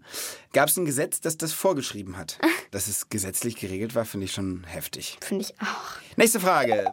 gab 0.53 0.69
es 0.69 0.77
ein 0.77 0.85
Gesetz, 0.85 1.21
das 1.21 1.37
das 1.37 1.53
vorgeschrieben 1.53 2.17
hat. 2.17 2.39
Dass 2.73 2.89
es 2.89 3.09
gesetzlich 3.09 3.57
geregelt 3.57 3.95
war, 3.95 4.05
finde 4.05 4.25
ich 4.25 4.33
schon 4.33 4.65
heftig. 4.65 5.19
Finde 5.23 5.45
ich 5.45 5.55
auch. 5.61 6.01
Nächste 6.17 6.41
Frage. 6.41 6.91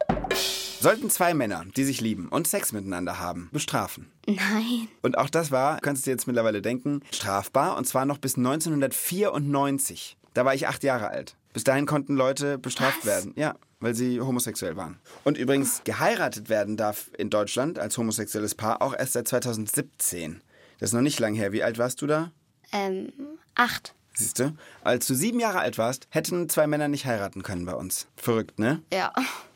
Sollten 0.80 1.10
zwei 1.10 1.34
Männer, 1.34 1.64
die 1.76 1.84
sich 1.84 2.00
lieben 2.00 2.28
und 2.28 2.46
Sex 2.46 2.72
miteinander 2.72 3.18
haben, 3.18 3.48
bestrafen? 3.52 4.12
Nein. 4.26 4.88
Und 5.02 5.18
auch 5.18 5.28
das 5.30 5.50
war, 5.50 5.80
kannst 5.80 6.04
du 6.04 6.10
dir 6.10 6.12
jetzt 6.12 6.26
mittlerweile 6.26 6.62
denken, 6.62 7.00
strafbar 7.12 7.76
und 7.76 7.86
zwar 7.86 8.06
noch 8.06 8.18
bis 8.18 8.36
1994. 8.36 10.16
Da 10.34 10.44
war 10.44 10.54
ich 10.54 10.68
acht 10.68 10.84
Jahre 10.84 11.08
alt. 11.08 11.36
Bis 11.52 11.64
dahin 11.64 11.86
konnten 11.86 12.14
Leute 12.16 12.58
bestraft 12.58 12.98
Was? 13.00 13.06
werden. 13.06 13.32
Ja, 13.36 13.54
weil 13.84 13.94
sie 13.94 14.18
homosexuell 14.18 14.76
waren. 14.76 14.98
Und 15.24 15.36
übrigens, 15.36 15.82
geheiratet 15.84 16.48
werden 16.48 16.78
darf 16.78 17.10
in 17.18 17.28
Deutschland 17.28 17.78
als 17.78 17.98
homosexuelles 17.98 18.54
Paar 18.54 18.80
auch 18.80 18.96
erst 18.96 19.12
seit 19.12 19.28
2017. 19.28 20.40
Das 20.80 20.88
ist 20.90 20.94
noch 20.94 21.02
nicht 21.02 21.20
lang 21.20 21.34
her. 21.34 21.52
Wie 21.52 21.62
alt 21.62 21.76
warst 21.76 22.00
du 22.00 22.06
da? 22.06 22.32
Ähm, 22.72 23.12
acht. 23.54 23.94
Siehst 24.14 24.38
du? 24.38 24.56
Als 24.82 25.06
du 25.06 25.14
sieben 25.14 25.38
Jahre 25.38 25.58
alt 25.58 25.76
warst, 25.76 26.08
hätten 26.08 26.48
zwei 26.48 26.66
Männer 26.66 26.88
nicht 26.88 27.04
heiraten 27.04 27.42
können 27.42 27.66
bei 27.66 27.74
uns. 27.74 28.06
Verrückt, 28.16 28.58
ne? 28.58 28.82
Ja. 28.90 29.12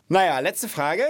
Naja, 0.09 0.39
letzte 0.41 0.69
Frage. 0.69 1.05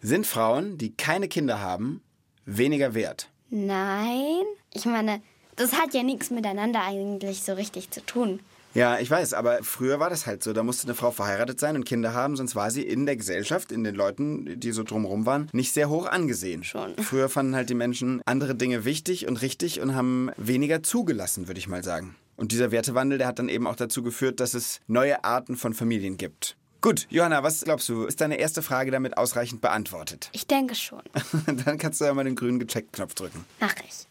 Sind 0.00 0.24
Frauen, 0.24 0.78
die 0.78 0.94
keine 0.94 1.26
Kinder 1.26 1.60
haben, 1.60 2.00
weniger 2.44 2.94
wert? 2.94 3.28
Nein. 3.50 4.44
Ich 4.72 4.84
meine, 4.84 5.20
das 5.56 5.72
hat 5.72 5.94
ja 5.94 6.04
nichts 6.04 6.30
miteinander 6.30 6.84
eigentlich 6.84 7.42
so 7.42 7.54
richtig 7.54 7.90
zu 7.90 8.06
tun. 8.06 8.38
Ja, 8.74 8.98
ich 8.98 9.10
weiß, 9.10 9.34
aber 9.34 9.60
früher 9.62 9.98
war 9.98 10.10
das 10.10 10.26
halt 10.26 10.42
so. 10.42 10.52
Da 10.52 10.62
musste 10.62 10.86
eine 10.86 10.94
Frau 10.94 11.10
verheiratet 11.10 11.58
sein 11.58 11.76
und 11.76 11.84
Kinder 11.84 12.14
haben, 12.14 12.36
sonst 12.36 12.54
war 12.54 12.70
sie 12.70 12.82
in 12.82 13.06
der 13.06 13.16
Gesellschaft, 13.16 13.72
in 13.72 13.84
den 13.84 13.94
Leuten, 13.94 14.60
die 14.60 14.72
so 14.72 14.82
drumherum 14.82 15.26
waren, 15.26 15.48
nicht 15.52 15.72
sehr 15.72 15.88
hoch 15.88 16.06
angesehen. 16.06 16.64
Schon. 16.64 16.96
Früher 16.98 17.28
fanden 17.28 17.54
halt 17.54 17.70
die 17.70 17.74
Menschen 17.74 18.22
andere 18.26 18.54
Dinge 18.54 18.84
wichtig 18.84 19.26
und 19.26 19.40
richtig 19.42 19.80
und 19.80 19.94
haben 19.94 20.30
weniger 20.36 20.82
zugelassen, 20.82 21.48
würde 21.48 21.58
ich 21.58 21.68
mal 21.68 21.82
sagen. 21.82 22.14
Und 22.36 22.52
dieser 22.52 22.70
Wertewandel, 22.70 23.18
der 23.18 23.26
hat 23.26 23.40
dann 23.40 23.48
eben 23.48 23.66
auch 23.66 23.76
dazu 23.76 24.02
geführt, 24.02 24.38
dass 24.38 24.54
es 24.54 24.80
neue 24.86 25.24
Arten 25.24 25.56
von 25.56 25.74
Familien 25.74 26.16
gibt. 26.16 26.56
Gut, 26.80 27.08
Johanna, 27.10 27.42
was 27.42 27.62
glaubst 27.62 27.88
du? 27.88 28.04
Ist 28.04 28.20
deine 28.20 28.36
erste 28.36 28.62
Frage 28.62 28.92
damit 28.92 29.16
ausreichend 29.16 29.60
beantwortet? 29.60 30.30
Ich 30.32 30.46
denke 30.46 30.76
schon. 30.76 31.02
dann 31.64 31.78
kannst 31.78 32.00
du 32.00 32.04
ja 32.04 32.14
mal 32.14 32.22
den 32.22 32.36
grünen 32.36 32.60
Gecheckt-Knopf 32.60 33.14
drücken. 33.14 33.44
Mach 33.58 33.74
ich. 33.84 34.07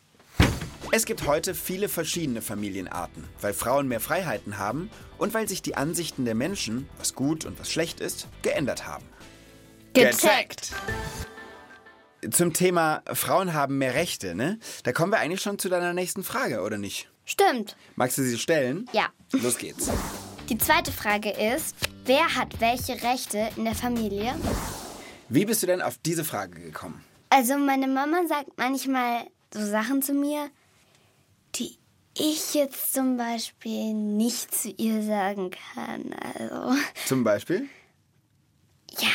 Es 0.91 1.05
gibt 1.05 1.27
heute 1.27 1.53
viele 1.53 1.89
verschiedene 1.89 2.41
Familienarten, 2.41 3.25
weil 3.41 3.53
Frauen 3.53 3.89
mehr 3.89 3.99
Freiheiten 3.99 4.57
haben 4.57 4.89
und 5.17 5.33
weil 5.33 5.47
sich 5.47 5.61
die 5.61 5.75
Ansichten 5.75 6.23
der 6.23 6.33
Menschen, 6.33 6.87
was 6.97 7.13
gut 7.13 7.43
und 7.45 7.59
was 7.59 7.69
schlecht 7.69 7.99
ist, 7.99 8.27
geändert 8.41 8.87
haben. 8.87 9.03
Gecheckt. 9.93 10.71
Zum 12.31 12.53
Thema 12.53 13.03
Frauen 13.13 13.53
haben 13.53 13.77
mehr 13.77 13.95
Rechte, 13.95 14.33
ne? 14.33 14.59
Da 14.83 14.93
kommen 14.93 15.11
wir 15.11 15.19
eigentlich 15.19 15.41
schon 15.41 15.59
zu 15.59 15.67
deiner 15.69 15.93
nächsten 15.93 16.23
Frage, 16.23 16.61
oder 16.61 16.77
nicht? 16.77 17.09
Stimmt. 17.25 17.75
Magst 17.95 18.17
du 18.17 18.23
sie 18.23 18.37
stellen? 18.37 18.89
Ja. 18.93 19.09
Los 19.33 19.57
geht's. 19.57 19.89
Die 20.49 20.57
zweite 20.57 20.93
Frage 20.93 21.31
ist, 21.31 21.75
wer 22.05 22.35
hat 22.35 22.61
welche 22.61 22.93
Rechte 23.03 23.49
in 23.57 23.65
der 23.65 23.75
Familie? 23.75 24.35
Wie 25.27 25.45
bist 25.45 25.61
du 25.61 25.67
denn 25.67 25.81
auf 25.81 25.97
diese 25.97 26.23
Frage 26.23 26.61
gekommen? 26.61 27.03
Also 27.29 27.57
meine 27.57 27.87
Mama 27.87 28.21
sagt 28.29 28.57
manchmal 28.57 29.27
so 29.53 29.65
Sachen 29.65 30.01
zu 30.01 30.13
mir, 30.13 30.49
die 31.55 31.77
ich 32.17 32.53
jetzt 32.53 32.93
zum 32.93 33.17
Beispiel 33.17 33.93
nicht 33.93 34.53
zu 34.53 34.69
ihr 34.69 35.03
sagen 35.03 35.51
kann. 35.51 36.13
Also, 36.13 36.73
Zum 37.05 37.23
Beispiel? 37.23 37.69
ja, 38.99 39.09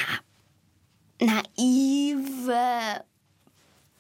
naive, 1.21 3.05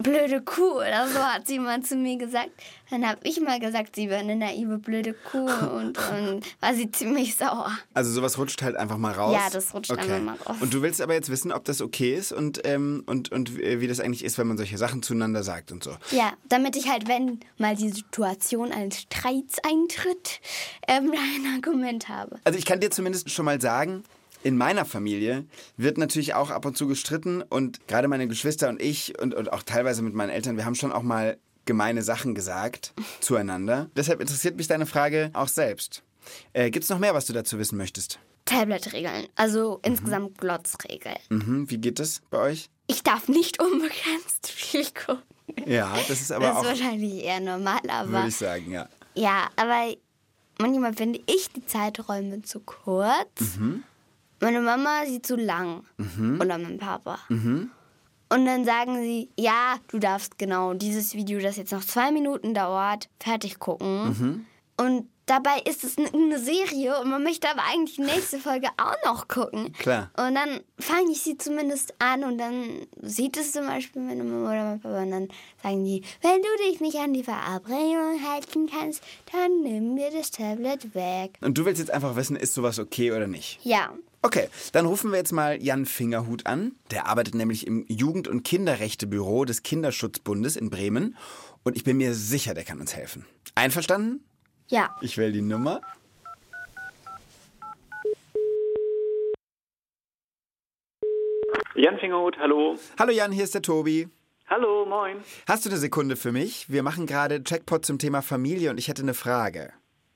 blöde 0.02 0.40
Kuh 0.42 0.76
oder 0.76 1.08
so 1.08 1.18
hat 1.18 1.46
sie 1.46 1.58
mal 1.58 1.82
zu 1.82 1.96
mir 1.96 2.16
gesagt. 2.16 2.50
Dann 2.90 3.08
habe 3.08 3.20
ich 3.22 3.40
mal 3.40 3.58
gesagt, 3.58 3.96
sie 3.96 4.10
wäre 4.10 4.20
eine 4.20 4.36
naive, 4.36 4.78
blöde 4.78 5.14
Kuh 5.14 5.46
und 5.46 5.96
dann 5.96 6.40
war 6.60 6.74
sie 6.74 6.90
ziemlich 6.90 7.36
sauer. 7.36 7.70
Also 7.94 8.10
sowas 8.10 8.36
rutscht 8.36 8.60
halt 8.62 8.76
einfach 8.76 8.98
mal 8.98 9.12
raus. 9.12 9.34
Ja, 9.34 9.48
das 9.50 9.72
rutscht 9.74 9.90
einfach 9.90 10.20
mal 10.20 10.36
raus. 10.36 10.56
Und 10.60 10.74
du 10.74 10.82
willst 10.82 11.00
aber 11.00 11.14
jetzt 11.14 11.30
wissen, 11.30 11.52
ob 11.52 11.64
das 11.64 11.80
okay 11.80 12.14
ist 12.14 12.32
und, 12.32 12.60
ähm, 12.64 13.02
und, 13.06 13.32
und 13.32 13.56
wie 13.56 13.86
das 13.86 14.00
eigentlich 14.00 14.24
ist, 14.24 14.36
wenn 14.38 14.46
man 14.46 14.56
solche 14.56 14.76
Sachen 14.76 15.02
zueinander 15.02 15.42
sagt 15.42 15.72
und 15.72 15.82
so. 15.82 15.92
Ja, 16.10 16.32
damit 16.48 16.76
ich 16.76 16.88
halt, 16.90 17.08
wenn 17.08 17.40
mal 17.58 17.76
die 17.76 17.90
Situation 17.90 18.72
eines 18.72 19.00
Streits 19.00 19.58
eintritt, 19.64 20.40
ähm, 20.86 21.12
ein 21.46 21.54
Argument 21.54 22.08
habe. 22.08 22.38
Also 22.44 22.58
ich 22.58 22.66
kann 22.66 22.80
dir 22.80 22.90
zumindest 22.90 23.30
schon 23.30 23.44
mal 23.44 23.60
sagen, 23.60 24.04
in 24.42 24.56
meiner 24.56 24.84
Familie 24.84 25.46
wird 25.76 25.98
natürlich 25.98 26.34
auch 26.34 26.50
ab 26.50 26.64
und 26.66 26.76
zu 26.76 26.86
gestritten 26.86 27.42
und 27.42 27.86
gerade 27.88 28.08
meine 28.08 28.28
Geschwister 28.28 28.68
und 28.68 28.80
ich 28.80 29.18
und, 29.20 29.34
und 29.34 29.52
auch 29.52 29.62
teilweise 29.62 30.02
mit 30.02 30.14
meinen 30.14 30.30
Eltern, 30.30 30.56
wir 30.56 30.64
haben 30.64 30.74
schon 30.74 30.92
auch 30.92 31.02
mal 31.02 31.38
gemeine 31.64 32.02
Sachen 32.02 32.34
gesagt 32.34 32.92
zueinander. 33.20 33.88
Deshalb 33.96 34.20
interessiert 34.20 34.56
mich 34.56 34.66
deine 34.66 34.86
Frage 34.86 35.30
auch 35.32 35.48
selbst. 35.48 36.02
Äh, 36.52 36.70
Gibt 36.70 36.84
es 36.84 36.90
noch 36.90 36.98
mehr, 36.98 37.14
was 37.14 37.26
du 37.26 37.32
dazu 37.32 37.58
wissen 37.58 37.76
möchtest? 37.76 38.18
Tablet-Regeln, 38.44 39.28
also 39.36 39.78
insgesamt 39.82 40.38
Glotzregeln. 40.38 41.18
Mhm, 41.30 41.70
wie 41.70 41.78
geht 41.78 42.00
das 42.00 42.22
bei 42.30 42.38
euch? 42.38 42.70
Ich 42.88 43.02
darf 43.02 43.28
nicht 43.28 43.62
unbegrenzt 43.62 44.48
viel 44.48 44.84
gucken. 44.86 45.22
Ja, 45.66 45.92
das 46.08 46.20
ist 46.20 46.32
aber 46.32 46.46
das 46.46 46.56
ist 46.56 46.60
auch, 46.60 46.64
wahrscheinlich 46.64 47.24
eher 47.24 47.40
normal, 47.40 47.80
aber 47.88 48.10
würde 48.10 48.28
ich 48.28 48.36
sagen, 48.36 48.70
ja. 48.70 48.88
ja, 49.14 49.48
aber 49.56 49.94
manchmal 50.58 50.94
finde 50.94 51.20
ich 51.26 51.50
die 51.54 51.64
Zeiträume 51.66 52.42
zu 52.42 52.60
kurz. 52.60 53.56
Mhm. 53.58 53.84
Meine 54.42 54.60
Mama 54.60 55.06
sie 55.06 55.22
zu 55.22 55.36
lang 55.36 55.84
oder 56.40 56.58
mein 56.58 56.78
Papa. 56.78 57.18
Mhm. 57.28 57.70
Und 58.28 58.46
dann 58.46 58.64
sagen 58.64 58.96
sie, 59.02 59.28
ja, 59.38 59.76
du 59.88 59.98
darfst 59.98 60.38
genau 60.38 60.74
dieses 60.74 61.14
Video, 61.14 61.38
das 61.38 61.58
jetzt 61.58 61.70
noch 61.70 61.84
zwei 61.84 62.10
Minuten 62.10 62.54
dauert, 62.54 63.08
fertig 63.20 63.58
gucken. 63.58 64.08
Mhm. 64.08 64.46
Und 64.78 65.08
dabei 65.26 65.58
ist 65.64 65.84
es 65.84 65.96
eine 65.96 66.38
Serie 66.38 66.98
und 67.00 67.10
man 67.10 67.22
möchte 67.22 67.48
aber 67.48 67.62
eigentlich 67.70 67.96
die 67.96 68.02
nächste 68.02 68.38
Folge 68.40 68.68
auch 68.78 68.96
noch 69.04 69.28
gucken. 69.28 69.72
Klar. 69.74 70.10
Und 70.16 70.34
dann 70.34 70.60
fange 70.78 71.12
ich 71.12 71.22
sie 71.22 71.38
zumindest 71.38 71.94
an 72.00 72.24
und 72.24 72.38
dann 72.38 72.86
sieht 73.00 73.36
es 73.36 73.52
zum 73.52 73.66
Beispiel 73.66 74.02
meine 74.02 74.24
Mama 74.24 74.50
oder 74.50 74.64
mein 74.64 74.80
Papa 74.80 75.02
und 75.02 75.10
dann 75.10 75.28
sagen 75.62 75.84
die, 75.84 76.02
wenn 76.22 76.42
du 76.42 76.48
dich 76.68 76.80
nicht 76.80 76.96
an 76.96 77.12
die 77.12 77.22
Verabredung 77.22 78.20
halten 78.28 78.68
kannst, 78.68 79.02
dann 79.30 79.60
nimm 79.62 79.94
mir 79.94 80.10
das 80.10 80.30
Tablet 80.30 80.94
weg. 80.94 81.38
Und 81.42 81.58
du 81.58 81.64
willst 81.64 81.80
jetzt 81.80 81.92
einfach 81.92 82.16
wissen, 82.16 82.34
ist 82.34 82.54
sowas 82.54 82.78
okay 82.78 83.12
oder 83.12 83.26
nicht? 83.26 83.60
Ja, 83.62 83.92
Okay, 84.24 84.48
dann 84.70 84.86
rufen 84.86 85.10
wir 85.10 85.18
jetzt 85.18 85.32
mal 85.32 85.60
Jan 85.60 85.84
Fingerhut 85.84 86.46
an. 86.46 86.76
Der 86.92 87.06
arbeitet 87.06 87.34
nämlich 87.34 87.66
im 87.66 87.84
Jugend- 87.88 88.28
und 88.28 88.44
Kinderrechtebüro 88.44 89.44
des 89.44 89.64
Kinderschutzbundes 89.64 90.54
in 90.54 90.70
Bremen. 90.70 91.16
Und 91.64 91.76
ich 91.76 91.82
bin 91.82 91.96
mir 91.96 92.14
sicher, 92.14 92.54
der 92.54 92.62
kann 92.62 92.80
uns 92.80 92.94
helfen. 92.94 93.26
Einverstanden? 93.56 94.24
ja. 94.68 94.94
Ich 95.00 95.18
wähle 95.18 95.32
die 95.32 95.42
Nummer. 95.42 95.80
Jan 101.74 101.98
Fingerhut, 101.98 102.36
hallo. 102.38 102.76
Hallo 102.98 103.10
Jan, 103.12 103.32
hier 103.32 103.44
ist 103.44 103.54
der 103.54 103.62
Tobi. 103.62 104.08
Hallo, 104.46 104.86
moin. 104.86 105.16
Hast 105.48 105.64
du 105.64 105.70
eine 105.70 105.78
Sekunde 105.78 106.14
für 106.16 106.30
mich? 106.30 106.70
Wir 106.70 106.82
machen 106.82 107.06
gerade 107.06 107.42
Checkpot 107.42 107.84
zum 107.84 107.98
Thema 107.98 108.22
Familie 108.22 108.70
und 108.70 108.78
ich 108.78 108.86
hätte 108.88 109.02
eine 109.02 109.14
Frage. 109.14 109.72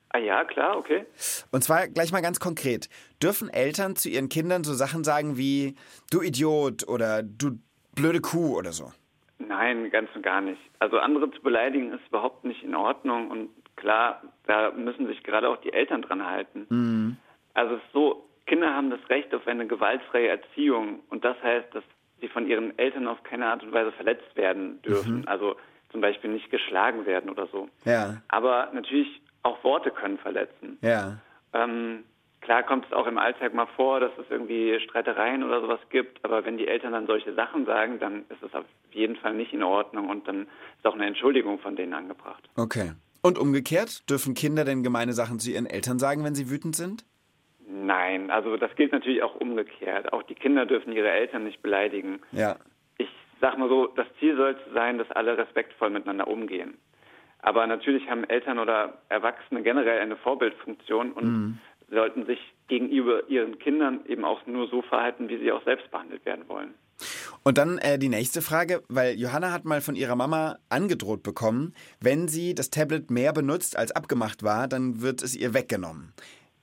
Ah 0.09 0.19
ja, 0.19 0.45
klar, 0.45 0.77
okay. 0.77 1.05
Und 1.51 1.63
zwar 1.63 1.87
gleich 1.87 2.11
mal 2.11 2.21
ganz 2.21 2.39
konkret. 2.39 2.89
Dürfen 3.21 3.49
Eltern 3.49 3.95
zu 3.95 4.09
ihren 4.09 4.29
Kindern 4.29 4.63
so 4.63 4.73
Sachen 4.73 5.03
sagen 5.03 5.37
wie 5.37 5.75
du 6.11 6.21
Idiot 6.21 6.87
oder 6.87 7.23
du 7.23 7.59
blöde 7.93 8.21
Kuh 8.21 8.57
oder 8.57 8.71
so? 8.71 8.91
Nein, 9.39 9.89
ganz 9.91 10.09
und 10.15 10.23
gar 10.23 10.41
nicht. 10.41 10.59
Also 10.79 10.99
andere 10.99 11.29
zu 11.31 11.41
beleidigen 11.41 11.91
ist 11.91 12.07
überhaupt 12.07 12.45
nicht 12.45 12.63
in 12.63 12.75
Ordnung 12.75 13.29
und 13.29 13.49
klar, 13.75 14.21
da 14.45 14.71
müssen 14.71 15.07
sich 15.07 15.23
gerade 15.23 15.49
auch 15.49 15.57
die 15.57 15.73
Eltern 15.73 16.01
dran 16.01 16.25
halten. 16.25 17.17
Also 17.53 17.75
es 17.75 17.83
ist 17.83 17.93
so, 17.93 18.27
Kinder 18.45 18.73
haben 18.73 18.89
das 18.89 18.99
Recht 19.09 19.33
auf 19.35 19.45
eine 19.45 19.67
gewaltfreie 19.67 20.29
Erziehung 20.29 21.01
und 21.09 21.23
das 21.25 21.35
heißt, 21.43 21.73
dass 21.75 21.83
sie 22.21 22.29
von 22.29 22.47
ihren 22.47 22.77
Eltern 22.79 23.07
auf 23.07 23.21
keine 23.23 23.45
Art 23.47 23.61
und 23.61 23.73
Weise 23.73 23.91
verletzt 23.91 24.35
werden 24.35 24.81
dürfen. 24.81 25.27
Also 25.27 25.55
zum 25.91 26.01
Beispiel 26.01 26.31
nicht 26.31 26.49
geschlagen 26.49 27.05
werden 27.05 27.29
oder 27.29 27.47
so. 27.47 27.69
Ja, 27.85 28.21
Aber 28.27 28.69
natürlich 28.73 29.21
auch 29.43 29.63
Worte 29.63 29.91
können 29.91 30.17
verletzen. 30.17 30.77
ja. 30.81 31.17
Ähm, 31.53 32.03
klar 32.41 32.63
kommt 32.63 32.85
es 32.85 32.93
auch 32.93 33.07
im 33.07 33.17
Alltag 33.17 33.53
mal 33.53 33.67
vor, 33.75 33.99
dass 33.99 34.11
es 34.17 34.25
irgendwie 34.29 34.79
Streitereien 34.81 35.43
oder 35.43 35.61
sowas 35.61 35.79
gibt, 35.89 36.23
aber 36.23 36.45
wenn 36.45 36.57
die 36.57 36.67
Eltern 36.67 36.93
dann 36.93 37.07
solche 37.07 37.33
Sachen 37.33 37.65
sagen, 37.65 37.99
dann 37.99 38.25
ist 38.29 38.43
es 38.43 38.53
auf 38.53 38.65
jeden 38.91 39.15
Fall 39.15 39.33
nicht 39.33 39.53
in 39.53 39.63
Ordnung 39.63 40.09
und 40.09 40.27
dann 40.27 40.47
ist 40.77 40.85
auch 40.85 40.93
eine 40.95 41.05
Entschuldigung 41.05 41.59
von 41.59 41.75
denen 41.75 41.93
angebracht. 41.93 42.49
Okay. 42.55 42.93
Und 43.21 43.37
umgekehrt, 43.37 44.09
dürfen 44.09 44.33
Kinder 44.33 44.63
denn 44.63 44.83
gemeine 44.83 45.13
Sachen 45.13 45.39
zu 45.39 45.51
ihren 45.51 45.65
Eltern 45.65 45.99
sagen, 45.99 46.23
wenn 46.23 46.35
sie 46.35 46.49
wütend 46.49 46.75
sind? 46.75 47.03
Nein, 47.67 48.31
also 48.31 48.55
das 48.55 48.73
gilt 48.75 48.93
natürlich 48.93 49.23
auch 49.23 49.35
umgekehrt. 49.35 50.13
Auch 50.13 50.23
die 50.23 50.35
Kinder 50.35 50.65
dürfen 50.65 50.93
ihre 50.93 51.09
Eltern 51.09 51.43
nicht 51.43 51.61
beleidigen. 51.61 52.21
Ja. 52.31 52.55
Ich 52.97 53.09
sag 53.41 53.57
mal 53.57 53.67
so, 53.67 53.87
das 53.87 54.07
Ziel 54.19 54.37
sollte 54.37 54.61
sein, 54.73 54.97
dass 54.97 55.11
alle 55.11 55.37
respektvoll 55.37 55.89
miteinander 55.89 56.27
umgehen. 56.27 56.77
Aber 57.39 57.67
natürlich 57.67 58.09
haben 58.09 58.23
Eltern 58.23 58.59
oder 58.59 58.97
Erwachsene 59.09 59.61
generell 59.61 59.99
eine 59.99 60.17
Vorbildfunktion 60.17 61.11
und 61.11 61.59
sollten 61.89 62.25
sich 62.25 62.39
gegenüber 62.67 63.27
ihren 63.29 63.59
Kindern 63.59 64.01
eben 64.07 64.25
auch 64.25 64.45
nur 64.45 64.67
so 64.67 64.81
verhalten, 64.81 65.29
wie 65.29 65.37
sie 65.37 65.51
auch 65.51 65.63
selbst 65.63 65.89
behandelt 65.91 66.25
werden 66.25 66.43
wollen. 66.47 66.73
Und 67.43 67.57
dann 67.57 67.77
äh, 67.77 67.97
die 67.97 68.09
nächste 68.09 68.41
Frage, 68.41 68.83
weil 68.89 69.15
Johanna 69.15 69.51
hat 69.51 69.63
mal 69.63 69.81
von 69.81 69.95
ihrer 69.95 70.15
Mama 70.15 70.57
angedroht 70.69 71.23
bekommen, 71.23 71.73
wenn 72.01 72.27
sie 72.27 72.55
das 72.55 72.69
Tablet 72.69 73.09
mehr 73.11 73.31
benutzt, 73.33 73.77
als 73.77 73.91
abgemacht 73.91 74.43
war, 74.43 74.67
dann 74.67 75.01
wird 75.01 75.21
es 75.21 75.35
ihr 75.35 75.53
weggenommen. 75.53 76.13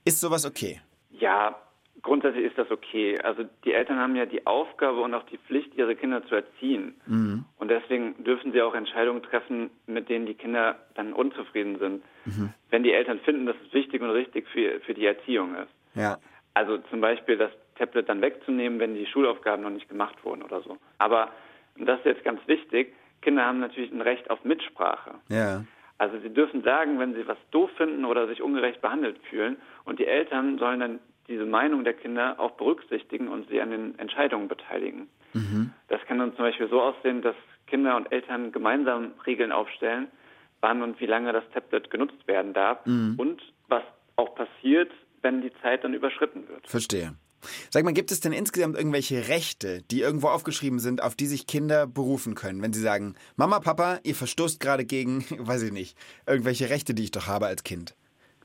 Ist 0.03 0.19
sowas 0.19 0.45
okay? 0.45 0.81
Ja, 1.09 1.55
grundsätzlich 2.01 2.45
ist 2.45 2.57
das 2.57 2.69
okay. 2.69 3.19
Also 3.21 3.45
die 3.63 3.73
Eltern 3.73 3.97
haben 3.97 4.15
ja 4.15 4.25
die 4.25 4.45
Aufgabe 4.45 5.01
und 5.01 5.13
auch 5.15 5.25
die 5.25 5.39
Pflicht, 5.39 5.73
ihre 5.75 5.95
Kinder 5.95 6.23
zu 6.27 6.35
erziehen. 6.35 6.93
Deswegen 7.07 7.45
dürfen 8.35 8.51
sie 8.51 8.61
auch 8.61 8.75
Entscheidungen 8.75 9.23
treffen, 9.23 9.69
mit 9.87 10.09
denen 10.09 10.25
die 10.25 10.33
Kinder 10.33 10.75
dann 10.95 11.13
unzufrieden 11.13 11.79
sind. 11.79 12.03
Wenn 12.69 12.83
die 12.83 12.91
Eltern 12.91 13.19
finden, 13.19 13.45
dass 13.45 13.55
es 13.65 13.73
wichtig 13.73 14.01
und 14.01 14.09
richtig 14.09 14.45
für, 14.49 14.81
für 14.81 14.93
die 14.93 15.05
Erziehung 15.05 15.55
ist. 15.55 15.71
Ja. 15.93 16.17
Also 16.53 16.77
zum 16.89 16.99
Beispiel 16.99 17.37
das 17.37 17.51
Tablet 17.77 18.09
dann 18.09 18.21
wegzunehmen, 18.21 18.79
wenn 18.79 18.93
die 18.93 19.05
Schulaufgaben 19.05 19.63
noch 19.63 19.69
nicht 19.69 19.87
gemacht 19.87 20.15
wurden 20.25 20.43
oder 20.43 20.61
so. 20.61 20.77
Aber, 20.97 21.29
und 21.77 21.85
das 21.85 21.99
ist 21.99 22.05
jetzt 22.05 22.23
ganz 22.25 22.41
wichtig, 22.47 22.93
Kinder 23.21 23.45
haben 23.45 23.59
natürlich 23.59 23.91
ein 23.91 24.01
Recht 24.01 24.29
auf 24.29 24.43
Mitsprache. 24.43 25.15
Ja. 25.29 25.63
Also 25.97 26.19
sie 26.19 26.29
dürfen 26.29 26.61
sagen, 26.63 26.99
wenn 26.99 27.13
sie 27.13 27.25
was 27.25 27.37
doof 27.51 27.71
finden 27.77 28.03
oder 28.03 28.27
sich 28.27 28.41
ungerecht 28.41 28.81
behandelt 28.81 29.17
fühlen. 29.29 29.55
Und 29.85 29.99
die 29.99 30.07
Eltern 30.07 30.57
sollen 30.57 30.81
dann 30.81 30.99
diese 31.29 31.45
Meinung 31.45 31.85
der 31.85 31.93
Kinder 31.93 32.35
auch 32.37 32.51
berücksichtigen 32.51 33.29
und 33.29 33.47
sie 33.49 33.61
an 33.61 33.71
den 33.71 33.97
Entscheidungen 33.97 34.49
beteiligen. 34.49 35.07
Das 35.87 36.01
kann 36.05 36.19
dann 36.19 36.35
zum 36.35 36.43
Beispiel 36.45 36.67
so 36.67 36.81
aussehen, 36.81 37.21
dass 37.21 37.35
Kinder 37.67 37.95
und 37.95 38.11
Eltern 38.11 38.51
gemeinsam 38.51 39.13
Regeln 39.25 39.51
aufstellen, 39.51 40.07
wann 40.61 40.81
und 40.81 40.99
wie 40.99 41.05
lange 41.05 41.33
das 41.33 41.43
Tablet 41.53 41.89
genutzt 41.89 42.27
werden 42.27 42.53
darf 42.53 42.85
und 42.85 43.41
was 43.67 43.83
auch 44.15 44.35
passiert, 44.35 44.91
wenn 45.21 45.41
die 45.41 45.51
Zeit 45.61 45.83
dann 45.83 45.93
überschritten 45.93 46.47
wird. 46.47 46.67
Verstehe. 46.67 47.15
Sag 47.69 47.83
mal, 47.83 47.93
gibt 47.93 48.11
es 48.11 48.19
denn 48.19 48.33
insgesamt 48.33 48.75
irgendwelche 48.77 49.27
Rechte, 49.27 49.81
die 49.91 50.01
irgendwo 50.01 50.27
aufgeschrieben 50.27 50.79
sind, 50.79 51.03
auf 51.03 51.15
die 51.15 51.25
sich 51.25 51.47
Kinder 51.47 51.87
berufen 51.87 52.35
können, 52.35 52.61
wenn 52.61 52.73
sie 52.73 52.81
sagen, 52.81 53.15
Mama, 53.35 53.59
Papa, 53.59 53.99
ihr 54.03 54.15
verstoßt 54.15 54.59
gerade 54.59 54.85
gegen, 54.85 55.25
weiß 55.37 55.63
ich 55.63 55.71
nicht, 55.71 55.97
irgendwelche 56.27 56.69
Rechte, 56.69 56.93
die 56.93 57.03
ich 57.03 57.11
doch 57.11 57.27
habe 57.27 57.45
als 57.45 57.63
Kind? 57.63 57.95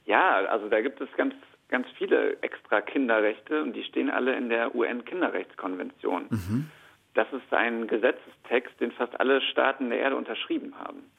Ja, 0.05 0.45
also 0.47 0.69
da 0.69 0.81
gibt 0.81 1.01
es 1.01 1.09
ganz, 1.17 1.35
ganz 1.69 1.87
viele 1.97 2.37
extra 2.43 2.81
Kinderrechte 2.81 3.63
und 3.63 3.75
die 3.75 3.85
stehen 3.85 4.11
alle 4.11 4.37
in 4.37 4.49
der 4.49 4.75
UN-Kinderrechtskonvention. 4.75 6.27
Das 7.15 7.27
ist 7.33 7.53
ein 7.53 7.87
Gesetzestext, 7.87 8.81
den 8.81 8.93
fast 8.93 9.19
alle 9.19 9.41
Staaten 9.41 9.91
der 9.91 9.99
Erde 9.99 10.17
unterschrieben 10.17 10.75
haben. 10.79 11.11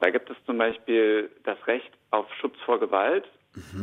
Da 0.00 0.10
gibt 0.10 0.30
es 0.30 0.36
zum 0.46 0.58
Beispiel 0.58 1.30
das 1.44 1.58
Recht 1.66 1.90
auf 2.10 2.26
Schutz 2.40 2.56
vor 2.64 2.80
Gewalt, 2.80 3.26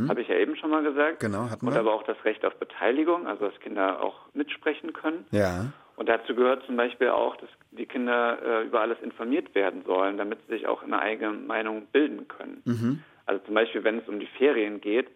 habe 0.07 0.21
ich 0.21 0.27
ja 0.27 0.35
eben 0.35 0.55
schon 0.57 0.69
mal 0.69 0.83
gesagt. 0.83 1.21
Genau, 1.21 1.49
hatten 1.49 1.65
Und 1.65 1.73
wir. 1.73 1.79
aber 1.79 1.93
auch 1.93 2.03
das 2.03 2.17
Recht 2.25 2.43
auf 2.45 2.55
Beteiligung, 2.55 3.25
also 3.25 3.47
dass 3.47 3.59
Kinder 3.61 4.03
auch 4.03 4.15
mitsprechen 4.33 4.91
können. 4.91 5.25
Ja. 5.31 5.71
Und 5.95 6.09
dazu 6.09 6.35
gehört 6.35 6.65
zum 6.65 6.75
Beispiel 6.75 7.09
auch, 7.09 7.37
dass 7.37 7.49
die 7.71 7.85
Kinder 7.85 8.37
äh, 8.43 8.65
über 8.65 8.81
alles 8.81 8.97
informiert 9.01 9.53
werden 9.55 9.83
sollen, 9.85 10.17
damit 10.17 10.39
sie 10.47 10.55
sich 10.55 10.67
auch 10.67 10.83
eine 10.83 10.99
eigene 10.99 11.31
Meinung 11.31 11.85
bilden 11.91 12.27
können. 12.27 12.61
Mhm. 12.65 13.03
Also 13.25 13.43
zum 13.45 13.53
Beispiel, 13.53 13.83
wenn 13.83 13.99
es 13.99 14.07
um 14.07 14.19
die 14.19 14.27
Ferien 14.37 14.81
geht, 14.81 15.07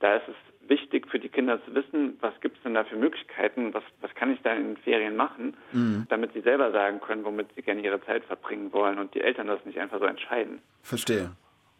da 0.00 0.16
ist 0.16 0.28
es 0.28 0.51
wichtig 0.68 1.06
für 1.08 1.18
die 1.18 1.28
Kinder 1.28 1.62
zu 1.64 1.74
wissen, 1.74 2.16
was 2.20 2.32
gibt 2.40 2.56
es 2.56 2.62
denn 2.62 2.74
da 2.74 2.84
für 2.84 2.96
Möglichkeiten, 2.96 3.74
was, 3.74 3.82
was 4.00 4.14
kann 4.14 4.32
ich 4.32 4.40
da 4.42 4.52
in 4.54 4.68
den 4.74 4.76
Ferien 4.78 5.16
machen, 5.16 5.56
Mhm. 5.72 6.06
damit 6.08 6.32
sie 6.32 6.40
selber 6.40 6.70
sagen 6.72 7.00
können, 7.00 7.24
womit 7.24 7.48
sie 7.54 7.62
gerne 7.62 7.82
ihre 7.82 8.00
Zeit 8.04 8.24
verbringen 8.24 8.72
wollen 8.72 8.98
und 8.98 9.14
die 9.14 9.20
Eltern 9.20 9.46
das 9.46 9.64
nicht 9.64 9.78
einfach 9.78 9.98
so 9.98 10.04
entscheiden. 10.06 10.60
Verstehe. 10.82 11.32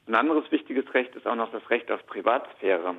Ein 0.06 0.14
anderes 0.16 0.50
wichtiges 0.50 0.92
Recht 0.94 1.14
ist 1.14 1.26
auch 1.26 1.36
noch 1.36 1.52
das 1.52 1.68
Recht 1.70 1.90
auf 1.90 2.04
Privatsphäre. 2.06 2.96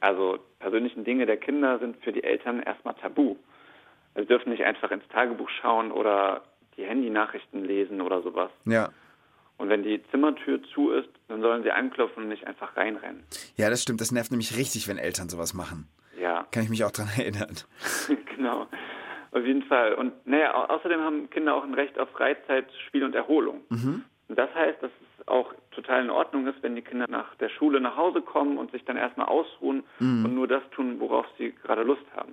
Also 0.00 0.38
persönlichen 0.58 1.04
Dinge 1.04 1.26
der 1.26 1.36
Kinder 1.36 1.78
sind 1.78 2.02
für 2.02 2.12
die 2.12 2.24
Eltern 2.24 2.62
erstmal 2.62 2.94
tabu. 2.94 3.36
Sie 4.16 4.24
dürfen 4.24 4.50
nicht 4.50 4.64
einfach 4.64 4.90
ins 4.90 5.06
Tagebuch 5.08 5.50
schauen 5.60 5.92
oder 5.92 6.42
die 6.76 6.84
Handynachrichten 6.84 7.64
lesen 7.64 8.00
oder 8.00 8.22
sowas. 8.22 8.50
Ja. 8.64 8.88
Und 9.60 9.68
wenn 9.68 9.82
die 9.82 10.02
Zimmertür 10.10 10.62
zu 10.74 10.90
ist, 10.90 11.10
dann 11.28 11.42
sollen 11.42 11.62
sie 11.62 11.70
anklopfen 11.70 12.22
und 12.22 12.28
nicht 12.30 12.46
einfach 12.46 12.74
reinrennen. 12.78 13.24
Ja, 13.56 13.68
das 13.68 13.82
stimmt. 13.82 14.00
Das 14.00 14.10
nervt 14.10 14.30
nämlich 14.30 14.56
richtig, 14.56 14.88
wenn 14.88 14.96
Eltern 14.96 15.28
sowas 15.28 15.52
machen. 15.52 15.86
Ja. 16.18 16.46
Kann 16.50 16.62
ich 16.62 16.70
mich 16.70 16.82
auch 16.84 16.90
dran 16.90 17.08
erinnern. 17.16 17.54
genau. 18.36 18.66
Auf 19.32 19.44
jeden 19.44 19.62
Fall. 19.64 19.94
Und 19.94 20.12
naja, 20.26 20.54
au 20.54 20.64
außerdem 20.74 21.00
haben 21.00 21.28
Kinder 21.28 21.54
auch 21.54 21.62
ein 21.64 21.74
Recht 21.74 21.98
auf 21.98 22.08
Freizeit, 22.10 22.66
Spiel 22.88 23.04
und 23.04 23.14
Erholung. 23.14 23.60
Mhm. 23.68 24.04
Und 24.28 24.38
das 24.38 24.48
heißt, 24.54 24.82
dass 24.82 24.90
es 25.18 25.28
auch 25.28 25.52
total 25.72 26.04
in 26.04 26.10
Ordnung 26.10 26.46
ist, 26.46 26.62
wenn 26.62 26.74
die 26.74 26.82
Kinder 26.82 27.06
nach 27.08 27.34
der 27.36 27.50
Schule 27.50 27.80
nach 27.82 27.96
Hause 27.98 28.22
kommen 28.22 28.56
und 28.56 28.72
sich 28.72 28.84
dann 28.86 28.96
erstmal 28.96 29.26
ausruhen 29.26 29.84
Mhm. 29.98 30.24
und 30.24 30.34
nur 30.34 30.48
das 30.48 30.62
tun, 30.70 30.98
worauf 31.00 31.26
sie 31.36 31.52
gerade 31.62 31.82
Lust 31.82 32.06
haben. 32.16 32.32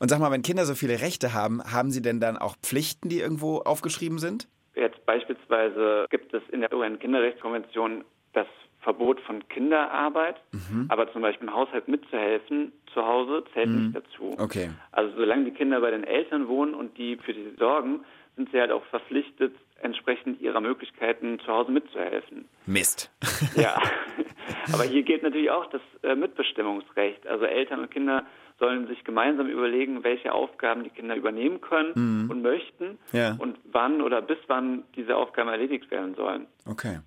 Und 0.00 0.08
sag 0.08 0.18
mal, 0.18 0.32
wenn 0.32 0.42
Kinder 0.42 0.64
so 0.66 0.74
viele 0.74 1.00
Rechte 1.00 1.32
haben, 1.34 1.62
haben 1.72 1.90
sie 1.92 2.02
denn 2.02 2.18
dann 2.18 2.36
auch 2.36 2.56
Pflichten, 2.62 3.08
die 3.08 3.20
irgendwo 3.20 3.58
aufgeschrieben 3.60 4.18
sind? 4.18 4.48
Jetzt 4.74 5.04
beispielsweise 5.06 6.06
gibt 6.10 6.32
es 6.34 6.42
in 6.50 6.60
der 6.60 6.72
UN-Kinderrechtskonvention 6.72 8.04
das 8.32 8.46
Verbot 8.80 9.20
von 9.22 9.46
Kinderarbeit, 9.48 10.36
Mhm. 10.52 10.86
aber 10.88 11.10
zum 11.12 11.22
Beispiel 11.22 11.48
im 11.48 11.54
Haushalt 11.54 11.88
mitzuhelfen 11.88 12.72
zu 12.92 13.04
Hause 13.06 13.44
zählt 13.54 13.70
Mhm. 13.70 13.76
nicht 13.92 13.96
dazu. 13.96 14.34
Okay. 14.38 14.70
Also 14.92 15.14
solange 15.16 15.44
die 15.44 15.52
Kinder 15.52 15.80
bei 15.80 15.90
den 15.90 16.04
Eltern 16.04 16.48
wohnen 16.48 16.74
und 16.74 16.98
die 16.98 17.16
für 17.16 17.32
die 17.32 17.54
sorgen, 17.58 18.04
sind 18.36 18.50
sie 18.50 18.60
halt 18.60 18.72
auch 18.72 18.84
verpflichtet, 18.86 19.54
entsprechend 19.80 20.40
ihrer 20.40 20.60
Möglichkeiten 20.60 21.38
zu 21.40 21.46
Hause 21.46 21.70
mitzuhelfen. 21.70 22.46
Mist. 22.66 23.10
Ja, 23.56 23.80
aber 24.72 24.84
hier 24.84 25.02
gilt 25.02 25.22
natürlich 25.22 25.50
auch 25.50 25.66
das 25.66 25.80
äh, 26.02 26.14
Mitbestimmungsrecht. 26.14 27.26
Also 27.26 27.44
Eltern 27.44 27.80
und 27.80 27.90
Kinder 27.90 28.24
sollen 28.58 28.86
sich 28.86 29.02
gemeinsam 29.04 29.48
überlegen, 29.48 30.04
welche 30.04 30.32
Aufgaben 30.32 30.84
die 30.84 30.90
Kinder 30.90 31.16
übernehmen 31.16 31.60
können 31.60 31.92
Mhm. 31.94 32.30
und 32.30 32.42
möchten 32.42 32.98
Ja. 33.12 33.34
und 33.38 33.58
wann 33.72 34.00
oder 34.00 34.22
bis 34.22 34.38
wann 34.46 34.84
diese 34.94 35.16
Aufgaben 35.16 35.48
erledigt 35.48 35.90
werden 35.90 36.14
sollen. 36.14 36.46
Okay. 36.66 37.00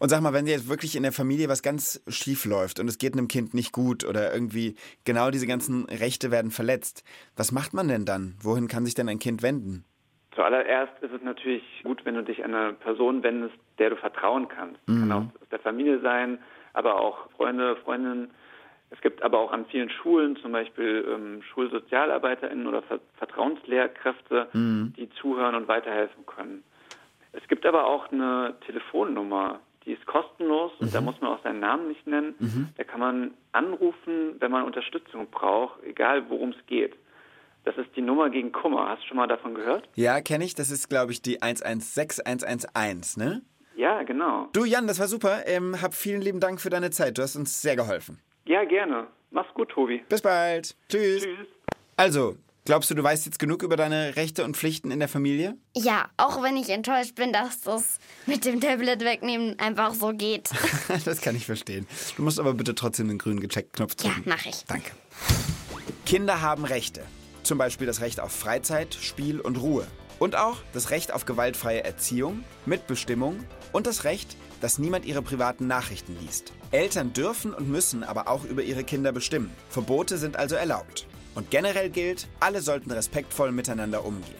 Und 0.00 0.08
sag 0.08 0.22
mal, 0.22 0.32
wenn 0.32 0.46
jetzt 0.46 0.68
wirklich 0.68 0.96
in 0.96 1.02
der 1.02 1.12
Familie 1.12 1.48
was 1.48 1.62
ganz 1.62 2.02
schief 2.08 2.44
läuft 2.46 2.80
und 2.80 2.88
es 2.88 2.98
geht 2.98 3.12
einem 3.12 3.28
Kind 3.28 3.52
nicht 3.54 3.72
gut 3.72 4.04
oder 4.04 4.32
irgendwie 4.32 4.76
genau 5.04 5.30
diese 5.30 5.46
ganzen 5.46 5.84
Rechte 5.84 6.30
werden 6.30 6.50
verletzt, 6.50 7.04
was 7.36 7.52
macht 7.52 7.74
man 7.74 7.86
denn 7.86 8.04
dann? 8.04 8.34
Wohin 8.42 8.66
kann 8.66 8.84
sich 8.86 8.94
denn 8.94 9.08
ein 9.08 9.18
Kind 9.18 9.42
wenden? 9.42 9.84
Zuallererst 10.34 11.02
ist 11.02 11.12
es 11.12 11.22
natürlich 11.22 11.62
gut, 11.84 12.04
wenn 12.04 12.14
du 12.14 12.22
dich 12.22 12.42
an 12.44 12.54
eine 12.54 12.72
Person 12.72 13.22
wendest, 13.22 13.54
der 13.78 13.90
du 13.90 13.96
vertrauen 13.96 14.48
kannst. 14.48 14.80
Mhm. 14.88 15.00
Kann 15.00 15.12
auch 15.12 15.22
aus 15.42 15.48
der 15.50 15.58
Familie 15.60 16.00
sein, 16.00 16.38
aber 16.72 17.00
auch 17.00 17.30
Freunde, 17.32 17.76
Freundinnen. 17.84 18.30
Es 18.90 19.00
gibt 19.02 19.22
aber 19.22 19.38
auch 19.38 19.52
an 19.52 19.66
vielen 19.66 19.90
Schulen 19.90 20.36
zum 20.36 20.52
Beispiel 20.52 21.06
ähm, 21.12 21.42
SchulsozialarbeiterInnen 21.52 22.66
oder 22.66 22.82
Ver 22.82 23.00
Vertrauenslehrkräfte, 23.18 24.48
Mhm. 24.52 24.94
die 24.96 25.10
zuhören 25.10 25.54
und 25.54 25.68
weiterhelfen 25.68 26.24
können. 26.26 26.64
Es 27.32 27.46
gibt 27.48 27.66
aber 27.66 27.86
auch 27.86 28.10
eine 28.10 28.54
Telefonnummer, 28.66 29.60
die 29.84 29.92
ist 29.92 30.06
kostenlos 30.06 30.72
und 30.80 30.94
da 30.94 31.00
muss 31.00 31.20
man 31.20 31.30
auch 31.32 31.42
seinen 31.42 31.60
Namen 31.60 31.88
nicht 31.88 32.06
nennen. 32.06 32.34
Mhm. 32.38 32.68
Da 32.76 32.84
kann 32.84 33.00
man 33.00 33.34
anrufen, 33.52 34.36
wenn 34.40 34.50
man 34.50 34.64
Unterstützung 34.64 35.28
braucht, 35.30 35.82
egal 35.84 36.28
worum 36.30 36.50
es 36.50 36.66
geht. 36.66 36.94
Das 37.64 37.76
ist 37.76 37.94
die 37.96 38.00
Nummer 38.02 38.30
gegen 38.30 38.52
Kummer. 38.52 38.88
Hast 38.88 39.02
du 39.02 39.08
schon 39.08 39.16
mal 39.18 39.26
davon 39.26 39.54
gehört? 39.54 39.88
Ja, 39.94 40.20
kenne 40.22 40.44
ich. 40.44 40.54
Das 40.54 40.70
ist, 40.70 40.88
glaube 40.88 41.12
ich, 41.12 41.20
die 41.20 41.42
116111, 41.42 43.16
ne? 43.18 43.42
Ja, 43.76 44.02
genau. 44.02 44.48
Du, 44.54 44.64
Jan, 44.64 44.86
das 44.86 44.98
war 44.98 45.06
super. 45.06 45.46
Ähm, 45.46 45.80
hab 45.82 45.94
vielen 45.94 46.20
lieben 46.22 46.40
Dank 46.40 46.60
für 46.60 46.70
deine 46.70 46.90
Zeit. 46.90 47.18
Du 47.18 47.22
hast 47.22 47.36
uns 47.36 47.60
sehr 47.62 47.76
geholfen. 47.76 48.18
Ja, 48.48 48.64
gerne. 48.64 49.08
Mach's 49.30 49.52
gut, 49.52 49.68
Tobi. 49.68 50.02
Bis 50.08 50.22
bald. 50.22 50.74
Tschüss. 50.88 51.22
Tschüss. 51.22 51.46
Also, 51.96 52.36
glaubst 52.64 52.90
du, 52.90 52.94
du 52.94 53.02
weißt 53.02 53.26
jetzt 53.26 53.38
genug 53.38 53.62
über 53.62 53.76
deine 53.76 54.16
Rechte 54.16 54.42
und 54.42 54.56
Pflichten 54.56 54.90
in 54.90 55.00
der 55.00 55.08
Familie? 55.08 55.58
Ja, 55.76 56.08
auch 56.16 56.42
wenn 56.42 56.56
ich 56.56 56.70
enttäuscht 56.70 57.14
bin, 57.14 57.30
dass 57.30 57.60
das 57.60 57.98
mit 58.24 58.46
dem 58.46 58.62
Tablet 58.62 59.04
wegnehmen 59.04 59.58
einfach 59.58 59.92
so 59.92 60.14
geht. 60.14 60.48
das 61.04 61.20
kann 61.20 61.36
ich 61.36 61.44
verstehen. 61.44 61.86
Du 62.16 62.22
musst 62.22 62.40
aber 62.40 62.54
bitte 62.54 62.74
trotzdem 62.74 63.08
den 63.08 63.18
grünen 63.18 63.40
Gecheckt-Knopf 63.40 63.96
ja, 64.02 64.12
drücken. 64.12 64.30
mach 64.30 64.46
ich. 64.46 64.64
Danke. 64.64 64.92
Kinder 66.06 66.40
haben 66.40 66.64
Rechte. 66.64 67.02
Zum 67.42 67.58
Beispiel 67.58 67.86
das 67.86 68.00
Recht 68.00 68.18
auf 68.18 68.32
Freizeit, 68.32 68.94
Spiel 68.94 69.40
und 69.40 69.56
Ruhe. 69.60 69.86
Und 70.18 70.36
auch 70.36 70.56
das 70.72 70.88
Recht 70.88 71.12
auf 71.12 71.26
gewaltfreie 71.26 71.84
Erziehung, 71.84 72.44
Mitbestimmung 72.64 73.44
und 73.72 73.86
das 73.86 74.04
Recht, 74.04 74.36
dass 74.60 74.78
niemand 74.78 75.04
ihre 75.04 75.22
privaten 75.22 75.66
Nachrichten 75.66 76.16
liest. 76.20 76.52
Eltern 76.70 77.12
dürfen 77.12 77.54
und 77.54 77.68
müssen 77.68 78.04
aber 78.04 78.28
auch 78.28 78.44
über 78.44 78.62
ihre 78.62 78.84
Kinder 78.84 79.12
bestimmen. 79.12 79.50
Verbote 79.70 80.18
sind 80.18 80.36
also 80.36 80.54
erlaubt. 80.54 81.06
Und 81.34 81.50
generell 81.50 81.90
gilt, 81.90 82.26
alle 82.40 82.60
sollten 82.60 82.90
respektvoll 82.90 83.52
miteinander 83.52 84.04
umgehen. 84.04 84.34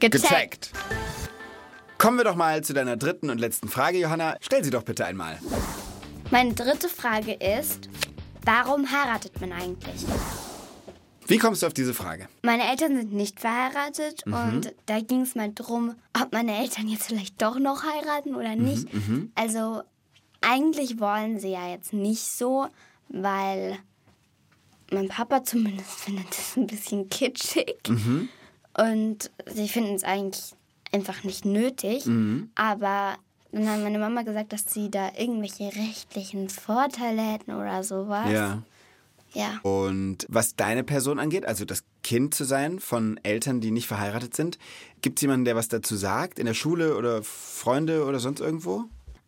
Gecheckt. 0.00 0.70
Kommen 1.98 2.16
wir 2.16 2.24
doch 2.24 2.36
mal 2.36 2.62
zu 2.62 2.72
deiner 2.72 2.96
dritten 2.96 3.28
und 3.28 3.38
letzten 3.38 3.68
Frage, 3.68 3.98
Johanna. 3.98 4.36
Stell 4.40 4.62
sie 4.62 4.70
doch 4.70 4.84
bitte 4.84 5.04
einmal. 5.04 5.38
Meine 6.30 6.54
dritte 6.54 6.88
Frage 6.88 7.32
ist, 7.32 7.88
warum 8.44 8.90
heiratet 8.90 9.40
man 9.40 9.52
eigentlich? 9.52 10.06
Wie 11.28 11.38
kommst 11.38 11.62
du 11.62 11.66
auf 11.66 11.74
diese 11.74 11.94
Frage? 11.94 12.28
Meine 12.42 12.68
Eltern 12.68 12.96
sind 12.96 13.12
nicht 13.12 13.38
verheiratet 13.40 14.24
Mhm. 14.26 14.34
und 14.34 14.74
da 14.86 15.00
ging 15.00 15.20
es 15.22 15.34
mal 15.34 15.52
drum, 15.54 15.94
ob 16.20 16.32
meine 16.32 16.56
Eltern 16.58 16.88
jetzt 16.88 17.04
vielleicht 17.06 17.40
doch 17.40 17.58
noch 17.58 17.84
heiraten 17.84 18.34
oder 18.34 18.56
nicht. 18.56 18.92
mhm. 18.92 19.30
Also 19.34 19.82
eigentlich 20.40 20.98
wollen 21.00 21.38
sie 21.38 21.50
ja 21.50 21.68
jetzt 21.68 21.92
nicht 21.92 22.22
so, 22.22 22.66
weil 23.08 23.78
mein 24.90 25.08
Papa 25.08 25.44
zumindest 25.44 25.90
findet 26.00 26.30
es 26.30 26.56
ein 26.56 26.66
bisschen 26.66 27.08
kitschig 27.10 27.76
Mhm. 27.88 28.28
und 28.78 29.30
sie 29.46 29.68
finden 29.68 29.94
es 29.94 30.04
eigentlich 30.04 30.52
einfach 30.92 31.24
nicht 31.24 31.44
nötig. 31.44 32.06
Mhm. 32.06 32.50
Aber 32.54 33.16
dann 33.52 33.68
hat 33.68 33.80
meine 33.82 33.98
Mama 33.98 34.22
gesagt, 34.22 34.52
dass 34.54 34.64
sie 34.72 34.90
da 34.90 35.10
irgendwelche 35.16 35.64
rechtlichen 35.74 36.48
Vorteile 36.48 37.20
hätten 37.20 37.52
oder 37.52 37.82
sowas. 37.84 38.30
Ja. 38.30 38.62
Ja. 39.34 39.58
Und 39.62 40.26
was 40.28 40.56
deine 40.56 40.84
Person 40.84 41.18
angeht, 41.18 41.44
also 41.44 41.64
das 41.64 41.84
Kind 42.02 42.34
zu 42.34 42.44
sein 42.44 42.80
von 42.80 43.20
Eltern, 43.22 43.60
die 43.60 43.70
nicht 43.70 43.86
verheiratet 43.86 44.34
sind, 44.34 44.58
gibt 45.02 45.18
es 45.18 45.22
jemanden, 45.22 45.44
der 45.44 45.56
was 45.56 45.68
dazu 45.68 45.96
sagt? 45.96 46.38
In 46.38 46.46
der 46.46 46.54
Schule 46.54 46.96
oder 46.96 47.22
Freunde 47.22 48.04
oder 48.04 48.20
sonst 48.20 48.40
irgendwo? 48.40 48.84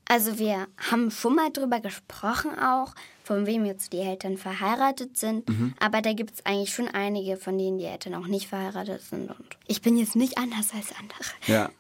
Also 0.09 0.39
wir 0.39 0.67
haben 0.91 1.11
schon 1.11 1.37
mal 1.37 1.53
drüber 1.53 1.81
gesprochen 1.81 2.59
auch, 2.59 2.95
von 3.31 3.47
wem 3.47 3.65
jetzt 3.65 3.93
die 3.93 4.01
Eltern 4.01 4.37
verheiratet 4.37 5.17
sind. 5.17 5.49
Mhm. 5.49 5.73
Aber 5.79 6.03
da 6.03 6.13
gibt 6.15 6.35
es 6.35 6.45
eigentlich 6.45 6.75
schon 6.75 6.89
einige, 6.89 7.37
von 7.37 7.57
denen 7.57 7.79
die 7.79 7.85
Eltern 7.85 8.17
auch 8.17 8.27
nicht 8.27 8.49
verheiratet 8.49 9.03
sind. 9.09 9.31
Und 9.31 9.57
ich 9.69 9.83
bin 9.83 9.97
jetzt 9.97 10.17
nicht 10.17 10.37
anders 10.37 10.71
als 10.75 10.87
andere. 10.99 11.21
Ja. 11.47 11.71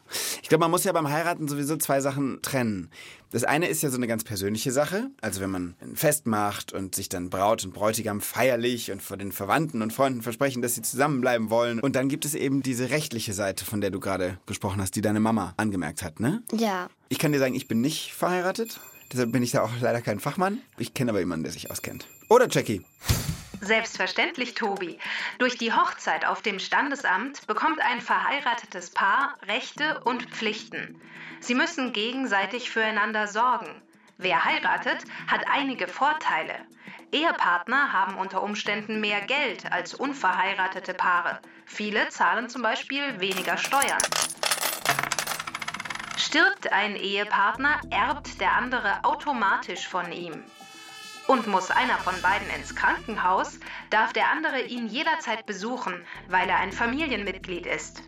Ich 0.43 0.49
glaube, 0.49 0.63
man 0.63 0.71
muss 0.71 0.85
ja 0.85 0.93
beim 0.93 1.09
Heiraten 1.09 1.49
sowieso 1.49 1.77
zwei 1.77 2.01
Sachen 2.01 2.41
trennen. 2.41 2.89
Das 3.33 3.43
eine 3.43 3.67
ist 3.67 3.83
ja 3.83 3.91
so 3.91 3.97
eine 3.97 4.07
ganz 4.07 4.23
persönliche 4.23 4.71
Sache. 4.71 5.11
Also 5.21 5.41
wenn 5.41 5.51
man 5.51 5.75
ein 5.81 5.97
Fest 5.97 6.29
macht 6.29 6.73
und 6.73 6.95
sich 6.95 7.09
dann 7.09 7.31
Braut 7.31 7.65
und 7.65 7.75
Bräutigam 7.75 8.21
feierlich 8.21 8.93
und 8.93 9.03
vor 9.03 9.17
den 9.17 9.33
Verwandten 9.33 9.83
und 9.83 9.93
Freunden 9.93 10.23
versprechen, 10.23 10.63
dass 10.63 10.77
sie 10.77 10.83
zusammenbleiben 10.83 11.51
wollen. 11.51 11.81
Und 11.81 11.97
dann 11.97 12.09
gibt 12.09 12.25
es 12.25 12.37
eben 12.37 12.63
diese 12.63 12.91
rechtliche 12.91 13.33
Seite, 13.33 13.65
von 13.65 13.81
der 13.81 13.91
du 13.91 13.99
gerade 13.99 14.39
gesprochen 14.47 14.81
hast, 14.81 14.95
die 14.95 15.01
deine 15.01 15.19
Mama 15.19 15.55
angemerkt 15.57 16.05
hat, 16.05 16.21
ne? 16.21 16.45
Ja. 16.53 16.89
Ich 17.09 17.19
kann 17.19 17.33
dir 17.33 17.41
sagen, 17.41 17.57
ich 17.57 17.67
bin 17.67 17.81
nicht 17.81 18.13
verheiratet. 18.15 18.79
Deshalb 19.13 19.33
bin 19.33 19.43
ich 19.43 19.51
da 19.51 19.63
auch 19.63 19.71
leider 19.81 20.01
kein 20.03 20.21
Fachmann. 20.21 20.61
Ich 20.79 20.95
kenne 20.95 21.11
aber 21.11 21.19
jemanden, 21.19 21.45
der 21.45 21.53
sich 21.53 21.71
auskennt. 21.71 22.07
Oder 22.29 22.49
Jackie? 22.49 22.85
Selbstverständlich, 23.61 24.55
Tobi. 24.55 24.99
Durch 25.39 25.59
die 25.59 25.73
Hochzeit 25.73 26.25
auf 26.27 26.41
dem 26.41 26.59
Standesamt 26.59 27.47
bekommt 27.47 27.81
ein 27.81 28.01
verheiratetes 28.01 28.91
Paar 28.91 29.37
Rechte 29.47 30.01
und 30.05 30.25
Pflichten. 30.31 31.01
Sie 31.41 31.55
müssen 31.55 31.93
gegenseitig 31.93 32.71
füreinander 32.71 33.27
sorgen. 33.27 33.83
Wer 34.17 34.45
heiratet, 34.45 35.05
hat 35.27 35.47
einige 35.51 35.89
Vorteile. 35.89 36.55
Ehepartner 37.13 37.93
haben 37.93 38.17
unter 38.17 38.43
Umständen 38.43 39.01
mehr 39.01 39.21
Geld 39.23 39.71
als 39.73 39.95
unverheiratete 39.95 40.95
Paare. 40.95 41.41
Viele 41.67 42.09
zahlen 42.11 42.49
zum 42.49 42.63
Beispiel 42.63 43.21
weniger 43.21 43.57
Steuern. 43.57 44.01
Stirbt 46.21 46.71
ein 46.71 46.97
Ehepartner, 46.97 47.81
erbt 47.89 48.43
der 48.43 48.53
andere 48.53 49.05
automatisch 49.05 49.89
von 49.89 50.13
ihm. 50.13 50.45
Und 51.27 51.47
muss 51.47 51.71
einer 51.71 51.97
von 51.97 52.21
beiden 52.21 52.51
ins 52.51 52.77
Krankenhaus, 52.77 53.59
darf 53.89 54.13
der 54.13 54.31
andere 54.31 54.61
ihn 54.61 54.87
jederzeit 54.87 55.47
besuchen, 55.47 56.05
weil 56.29 56.47
er 56.51 56.59
ein 56.59 56.73
Familienmitglied 56.73 57.65
ist. 57.65 58.03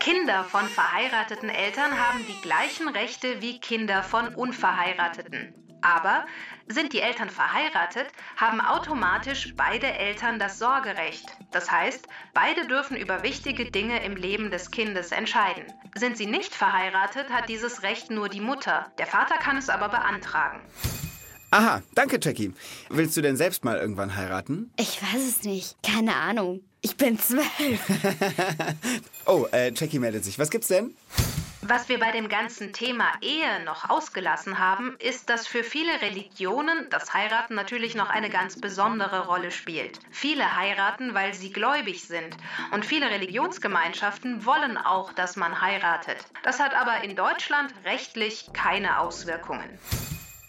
Kinder 0.00 0.44
von 0.44 0.66
verheirateten 0.66 1.50
Eltern 1.50 2.00
haben 2.00 2.24
die 2.26 2.40
gleichen 2.40 2.88
Rechte 2.88 3.42
wie 3.42 3.60
Kinder 3.60 4.02
von 4.02 4.34
unverheirateten. 4.34 5.54
Aber 5.82 6.24
Sind 6.68 6.92
die 6.92 7.00
Eltern 7.00 7.30
verheiratet, 7.30 8.06
haben 8.36 8.60
automatisch 8.60 9.54
beide 9.56 9.86
Eltern 9.86 10.38
das 10.38 10.58
Sorgerecht. 10.58 11.26
Das 11.50 11.70
heißt, 11.70 12.06
beide 12.34 12.66
dürfen 12.66 12.96
über 12.96 13.22
wichtige 13.22 13.70
Dinge 13.70 14.02
im 14.04 14.16
Leben 14.16 14.50
des 14.50 14.70
Kindes 14.70 15.12
entscheiden. 15.12 15.64
Sind 15.94 16.16
sie 16.16 16.26
nicht 16.26 16.54
verheiratet, 16.54 17.30
hat 17.30 17.48
dieses 17.48 17.82
Recht 17.82 18.10
nur 18.10 18.28
die 18.28 18.40
Mutter. 18.40 18.92
Der 18.98 19.06
Vater 19.06 19.36
kann 19.36 19.56
es 19.56 19.68
aber 19.68 19.88
beantragen. 19.88 20.60
Aha, 21.50 21.82
danke, 21.94 22.18
Jackie. 22.20 22.54
Willst 22.88 23.14
du 23.16 23.20
denn 23.20 23.36
selbst 23.36 23.62
mal 23.62 23.76
irgendwann 23.76 24.16
heiraten? 24.16 24.72
Ich 24.78 25.02
weiß 25.02 25.20
es 25.28 25.42
nicht. 25.42 25.76
Keine 25.82 26.16
Ahnung. 26.16 26.60
Ich 26.80 26.96
bin 26.96 27.18
zwölf. 27.18 27.46
oh, 29.26 29.46
äh, 29.52 29.70
Jackie 29.74 29.98
meldet 29.98 30.24
sich. 30.24 30.38
Was 30.38 30.48
gibt's 30.48 30.68
denn? 30.68 30.96
Was 31.64 31.88
wir 31.88 32.00
bei 32.00 32.10
dem 32.10 32.28
ganzen 32.28 32.72
Thema 32.72 33.06
Ehe 33.20 33.62
noch 33.64 33.88
ausgelassen 33.88 34.58
haben, 34.58 34.96
ist, 34.98 35.30
dass 35.30 35.46
für 35.46 35.62
viele 35.62 36.02
Religionen 36.02 36.90
das 36.90 37.14
Heiraten 37.14 37.54
natürlich 37.54 37.94
noch 37.94 38.10
eine 38.10 38.30
ganz 38.30 38.60
besondere 38.60 39.26
Rolle 39.26 39.52
spielt. 39.52 40.00
Viele 40.10 40.56
heiraten, 40.56 41.14
weil 41.14 41.34
sie 41.34 41.52
gläubig 41.52 42.02
sind. 42.02 42.36
Und 42.72 42.84
viele 42.84 43.10
Religionsgemeinschaften 43.10 44.44
wollen 44.44 44.76
auch, 44.76 45.12
dass 45.12 45.36
man 45.36 45.60
heiratet. 45.60 46.18
Das 46.42 46.58
hat 46.58 46.74
aber 46.74 47.04
in 47.04 47.14
Deutschland 47.14 47.72
rechtlich 47.84 48.52
keine 48.52 48.98
Auswirkungen. 48.98 49.78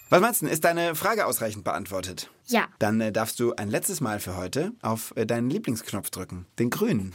Was 0.10 0.22
meinst 0.22 0.42
du, 0.42 0.48
ist 0.48 0.64
deine 0.64 0.96
Frage 0.96 1.26
ausreichend 1.26 1.64
beantwortet? 1.64 2.30
Ja. 2.46 2.68
Dann 2.80 3.02
äh, 3.02 3.12
darfst 3.12 3.40
du 3.40 3.54
ein 3.56 3.70
letztes 3.70 4.00
Mal 4.00 4.20
für 4.20 4.38
heute 4.38 4.72
auf 4.82 5.14
äh, 5.16 5.26
deinen 5.26 5.50
Lieblingsknopf 5.50 6.10
drücken, 6.12 6.46
den 6.60 6.70
grünen. 6.70 7.14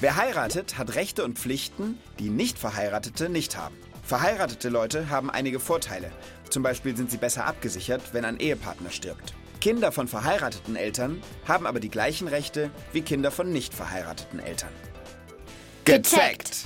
Wer 0.00 0.16
heiratet, 0.16 0.76
hat 0.76 0.94
Rechte 0.94 1.24
und 1.24 1.38
Pflichten, 1.38 1.98
die 2.18 2.30
nicht 2.30 2.58
Verheiratete 2.58 3.28
nicht 3.28 3.56
haben. 3.56 3.76
Verheiratete 4.02 4.68
Leute 4.68 5.10
haben 5.10 5.30
einige 5.30 5.60
Vorteile. 5.60 6.10
Zum 6.48 6.64
Beispiel 6.64 6.96
sind 6.96 7.10
sie 7.10 7.18
besser 7.18 7.46
abgesichert, 7.46 8.02
wenn 8.12 8.24
ein 8.24 8.40
Ehepartner 8.40 8.90
stirbt. 8.90 9.34
Kinder 9.60 9.92
von 9.92 10.08
verheirateten 10.08 10.74
Eltern 10.74 11.22
haben 11.46 11.66
aber 11.66 11.78
die 11.78 11.90
gleichen 11.90 12.26
Rechte 12.26 12.70
wie 12.92 13.02
Kinder 13.02 13.30
von 13.30 13.52
nicht 13.52 13.74
verheirateten 13.74 14.40
Eltern. 14.40 14.72
Gecheckt! 15.84 16.64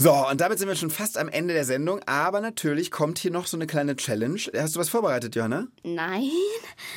So, 0.00 0.14
und 0.14 0.40
damit 0.40 0.58
sind 0.58 0.66
wir 0.66 0.76
schon 0.76 0.88
fast 0.88 1.18
am 1.18 1.28
Ende 1.28 1.52
der 1.52 1.66
Sendung. 1.66 2.00
Aber 2.06 2.40
natürlich 2.40 2.90
kommt 2.90 3.18
hier 3.18 3.30
noch 3.30 3.46
so 3.46 3.58
eine 3.58 3.66
kleine 3.66 3.96
Challenge. 3.96 4.40
Hast 4.56 4.74
du 4.74 4.80
was 4.80 4.88
vorbereitet, 4.88 5.36
Johanna? 5.36 5.66
Nein. 5.82 6.30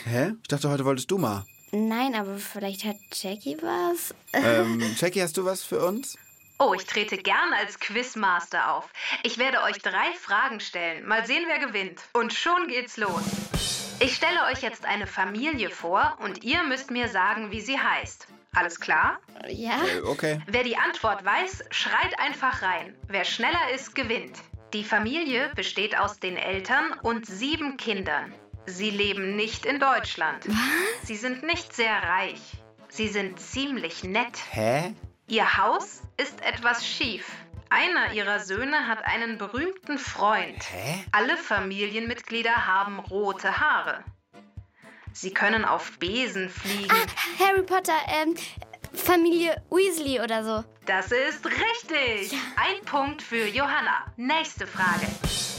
Hä? 0.05 0.31
Ich 0.41 0.47
dachte, 0.47 0.69
heute 0.69 0.85
wolltest 0.85 1.11
du 1.11 1.17
mal. 1.17 1.45
Nein, 1.73 2.15
aber 2.15 2.37
vielleicht 2.37 2.85
hat 2.85 2.95
Jackie 3.11 3.57
was. 3.61 4.15
Ähm, 4.31 4.81
Jackie, 4.95 5.21
hast 5.21 5.35
du 5.35 5.43
was 5.43 5.63
für 5.63 5.85
uns? 5.85 6.17
Oh, 6.59 6.73
ich 6.73 6.85
trete 6.85 7.17
gern 7.17 7.51
als 7.59 7.77
Quizmaster 7.77 8.71
auf. 8.73 8.87
Ich 9.23 9.37
werde 9.37 9.63
euch 9.63 9.79
drei 9.79 10.13
Fragen 10.21 10.61
stellen. 10.61 11.05
Mal 11.05 11.25
sehen, 11.27 11.43
wer 11.47 11.59
gewinnt. 11.59 11.99
Und 12.13 12.33
schon 12.33 12.69
geht's 12.69 12.95
los. 12.95 13.23
Ich 13.99 14.15
stelle 14.15 14.45
euch 14.49 14.61
jetzt 14.61 14.85
eine 14.85 15.07
Familie 15.07 15.71
vor 15.71 16.17
und 16.21 16.45
ihr 16.45 16.63
müsst 16.63 16.89
mir 16.89 17.09
sagen, 17.09 17.51
wie 17.51 17.59
sie 17.59 17.77
heißt. 17.77 18.27
Alles 18.53 18.79
klar? 18.79 19.19
Ja. 19.49 19.79
Okay. 20.05 20.39
Wer 20.47 20.63
die 20.63 20.77
Antwort 20.77 21.25
weiß, 21.25 21.63
schreit 21.71 22.19
einfach 22.19 22.61
rein. 22.61 22.95
Wer 23.07 23.25
schneller 23.25 23.71
ist, 23.73 23.95
gewinnt. 23.95 24.37
Die 24.73 24.83
Familie 24.83 25.51
besteht 25.55 25.97
aus 25.97 26.19
den 26.19 26.37
Eltern 26.37 26.93
und 27.01 27.25
sieben 27.25 27.77
Kindern. 27.77 28.33
Sie 28.65 28.89
leben 28.89 29.35
nicht 29.35 29.65
in 29.65 29.79
Deutschland. 29.79 30.47
Was? 30.47 31.07
Sie 31.07 31.15
sind 31.15 31.43
nicht 31.43 31.75
sehr 31.75 32.01
reich. 32.01 32.41
Sie 32.89 33.07
sind 33.07 33.39
ziemlich 33.39 34.03
nett. 34.03 34.37
Hä? 34.51 34.93
Ihr 35.27 35.57
Haus 35.57 36.01
ist 36.17 36.43
etwas 36.45 36.85
schief. 36.85 37.29
Einer 37.69 38.13
ihrer 38.13 38.39
Söhne 38.39 38.87
hat 38.87 39.03
einen 39.03 39.37
berühmten 39.37 39.97
Freund. 39.97 40.63
Hä? 40.71 41.03
Alle 41.11 41.37
Familienmitglieder 41.37 42.67
haben 42.67 42.99
rote 42.99 43.59
Haare. 43.59 44.03
Sie 45.13 45.31
können 45.31 45.63
auf 45.63 45.97
Besen 45.99 46.49
fliegen. 46.49 46.91
Ah, 46.91 47.43
Harry 47.45 47.61
Potter, 47.63 47.93
ähm, 48.07 48.35
Familie 48.93 49.61
Weasley 49.69 50.19
oder 50.19 50.43
so. 50.43 50.63
Das 50.85 51.11
ist 51.11 51.45
richtig. 51.45 52.37
Ein 52.55 52.83
Punkt 52.85 53.21
für 53.21 53.47
Johanna. 53.47 54.05
Nächste 54.17 54.67
Frage. 54.67 55.07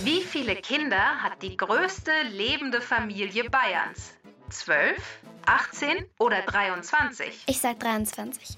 Wie 0.02 0.20
viele 0.22 0.56
Kinder 0.56 1.22
hat 1.22 1.40
die 1.42 1.56
größte 1.56 2.10
lebende 2.30 2.80
Familie 2.80 3.48
Bayerns? 3.48 4.12
12, 4.50 4.98
18 5.46 6.06
oder 6.18 6.42
23? 6.42 7.44
Ich 7.46 7.60
sag 7.60 7.80
23. 7.80 8.56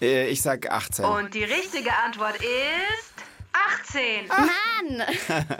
Äh, 0.00 0.28
ich 0.28 0.42
sag 0.42 0.70
18. 0.70 1.04
Und 1.04 1.34
die 1.34 1.44
richtige 1.44 1.92
Antwort 2.04 2.36
ist 2.36 3.14
18. 3.52 4.28
Mann! 4.28 5.02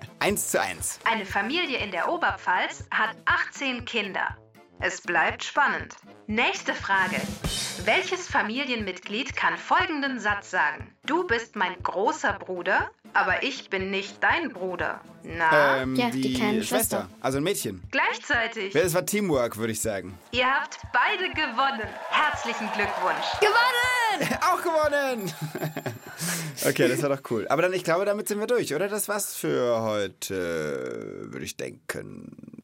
1 0.21 0.51
zu 0.51 0.61
1. 0.61 1.01
Eine 1.05 1.27
Familie 1.27 1.79
in 1.79 1.91
der 1.91 2.09
Oberpfalz 2.09 2.85
hat 2.91 3.17
18 3.25 3.85
Kinder. 3.85 4.37
Es 4.81 5.01
bleibt 5.01 5.45
spannend. 5.45 5.95
Nächste 6.27 6.75
Frage. 6.75 7.17
Welches 7.85 8.27
Familienmitglied 8.29 9.35
kann 9.37 9.57
folgenden 9.57 10.19
Satz 10.19 10.51
sagen? 10.51 10.95
Du 11.07 11.27
bist 11.27 11.57
mein 11.57 11.75
großer 11.83 12.35
Bruder, 12.35 12.91
aber 13.13 13.43
ich 13.43 13.71
bin 13.71 13.91
nicht 13.91 14.23
dein 14.23 14.51
Bruder. 14.51 15.01
Na, 15.23 15.79
Ähm, 15.83 15.97
Ja, 15.97 16.11
die, 16.11 16.21
die 16.21 16.35
kleine 16.35 16.63
Schwester. 16.63 16.99
Schwester. 17.03 17.09
Also 17.21 17.39
ein 17.39 17.45
Mädchen. 17.45 17.83
gleichzeitig. 17.91 18.75
Es 18.75 18.95
war 18.95 19.07
Teamwork, 19.07 19.57
würde 19.57 19.73
ich 19.73 19.81
sagen. 19.81 20.19
Ihr 20.33 20.47
habt 20.47 20.79
beide 20.93 21.29
gewonnen. 21.31 21.89
Herzlichen 22.11 22.71
Glückwunsch. 22.73 23.27
Gewonnen! 23.41 24.39
Auch 24.43 24.63
gewonnen! 24.63 25.33
okay, 26.67 26.89
das 26.89 27.03
war 27.03 27.09
doch 27.11 27.23
cool. 27.31 27.47
Aber 27.49 27.63
dann, 27.63 27.73
ich 27.73 27.85
glaube, 27.85 28.05
damit 28.05 28.29
sind 28.29 28.39
wir 28.39 28.47
durch, 28.47 28.75
oder? 28.75 28.89
Das 28.89 29.09
war's 29.09 29.35
für 29.35 29.81
heute, 29.81 31.27
würde 31.31 31.45
ich 31.45 31.57
denken. 31.57 32.61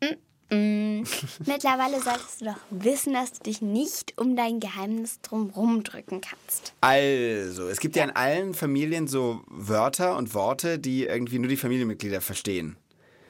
Mm, 0.51 1.05
mittlerweile 1.47 2.01
solltest 2.03 2.41
du 2.41 2.47
doch 2.47 2.57
wissen, 2.71 3.15
dass 3.15 3.33
du 3.33 3.43
dich 3.45 3.63
nicht 3.63 4.15
um 4.17 4.35
dein 4.37 4.59
Geheimnis 4.61 5.21
drumherum 5.21 5.85
drücken 5.85 6.21
kannst. 6.21 6.75
Also, 6.81 7.69
es 7.69 7.79
gibt 7.81 7.97
ja 7.97 8.05
in 8.05 8.11
allen 8.11 8.55
Familien 8.55 9.07
so 9.07 9.43
Wörter 9.47 10.17
und 10.17 10.35
Worte, 10.35 10.79
die 10.79 11.05
irgendwie 11.05 11.39
nur 11.39 11.49
die 11.49 11.57
Familienmitglieder 11.57 12.21
verstehen. 12.21 12.77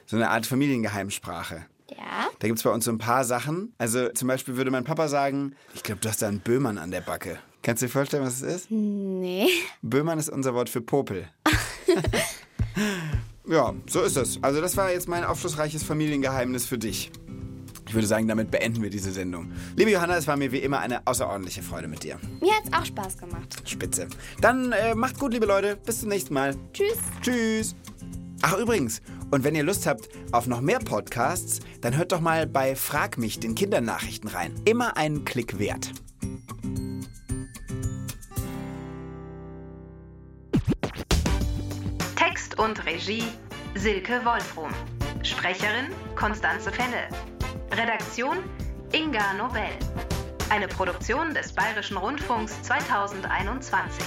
So 0.06 0.16
eine 0.16 0.30
Art 0.30 0.46
Familiengeheimsprache. 0.46 1.66
Ja? 1.90 2.28
Da 2.38 2.46
gibt 2.46 2.58
es 2.58 2.62
bei 2.64 2.70
uns 2.70 2.84
so 2.84 2.90
ein 2.90 2.98
paar 2.98 3.24
Sachen. 3.24 3.74
Also 3.78 4.08
zum 4.08 4.28
Beispiel 4.28 4.56
würde 4.56 4.70
mein 4.70 4.84
Papa 4.84 5.08
sagen, 5.08 5.54
ich 5.74 5.82
glaube, 5.82 6.00
du 6.00 6.08
hast 6.08 6.22
da 6.22 6.28
einen 6.28 6.40
Böhmann 6.40 6.78
an 6.78 6.90
der 6.90 7.00
Backe. 7.00 7.38
Kannst 7.62 7.82
du 7.82 7.86
dir 7.86 7.92
vorstellen, 7.92 8.24
was 8.24 8.40
es 8.40 8.62
ist? 8.62 8.70
Nee. 8.70 9.46
Böhmann 9.82 10.18
ist 10.18 10.30
unser 10.30 10.54
Wort 10.54 10.70
für 10.70 10.80
Popel. 10.80 11.28
ja, 13.50 13.74
so 13.88 14.00
ist 14.02 14.16
es. 14.16 14.42
Also 14.42 14.60
das 14.60 14.76
war 14.76 14.90
jetzt 14.90 15.08
mein 15.08 15.24
aufschlussreiches 15.24 15.82
Familiengeheimnis 15.82 16.66
für 16.66 16.78
dich. 16.78 17.10
Ich 17.90 17.94
würde 17.94 18.06
sagen, 18.06 18.28
damit 18.28 18.52
beenden 18.52 18.82
wir 18.82 18.90
diese 18.90 19.10
Sendung. 19.10 19.50
Liebe 19.74 19.90
Johanna, 19.90 20.16
es 20.16 20.28
war 20.28 20.36
mir 20.36 20.52
wie 20.52 20.58
immer 20.58 20.78
eine 20.78 21.04
außerordentliche 21.08 21.60
Freude 21.60 21.88
mit 21.88 22.04
dir. 22.04 22.20
Mir 22.40 22.52
hat's 22.52 22.72
auch 22.72 22.84
Spaß 22.84 23.18
gemacht. 23.18 23.60
Spitze. 23.64 24.06
Dann 24.40 24.70
äh, 24.70 24.94
macht 24.94 25.18
gut, 25.18 25.32
liebe 25.32 25.46
Leute. 25.46 25.76
Bis 25.84 26.00
zum 26.00 26.10
nächsten 26.10 26.32
Mal. 26.32 26.54
Tschüss. 26.72 26.98
Tschüss. 27.20 27.74
Ach 28.42 28.56
übrigens, 28.56 29.02
und 29.32 29.42
wenn 29.42 29.56
ihr 29.56 29.64
Lust 29.64 29.86
habt 29.86 30.08
auf 30.30 30.46
noch 30.46 30.60
mehr 30.60 30.78
Podcasts, 30.78 31.58
dann 31.80 31.96
hört 31.96 32.12
doch 32.12 32.20
mal 32.20 32.46
bei 32.46 32.76
Frag 32.76 33.18
mich, 33.18 33.40
den 33.40 33.56
Kindernachrichten 33.56 34.30
rein. 34.30 34.54
Immer 34.64 34.96
einen 34.96 35.24
Klick 35.24 35.58
wert. 35.58 35.92
Und 42.60 42.84
Regie 42.84 43.24
Silke 43.74 44.22
Wolfrum. 44.24 44.70
Sprecherin 45.22 45.86
Konstanze 46.14 46.70
Fennel. 46.70 47.08
Redaktion 47.72 48.36
Inga 48.92 49.32
Nobel. 49.34 49.70
Eine 50.50 50.68
Produktion 50.68 51.32
des 51.32 51.52
Bayerischen 51.54 51.96
Rundfunks 51.96 52.60
2021. 52.62 54.04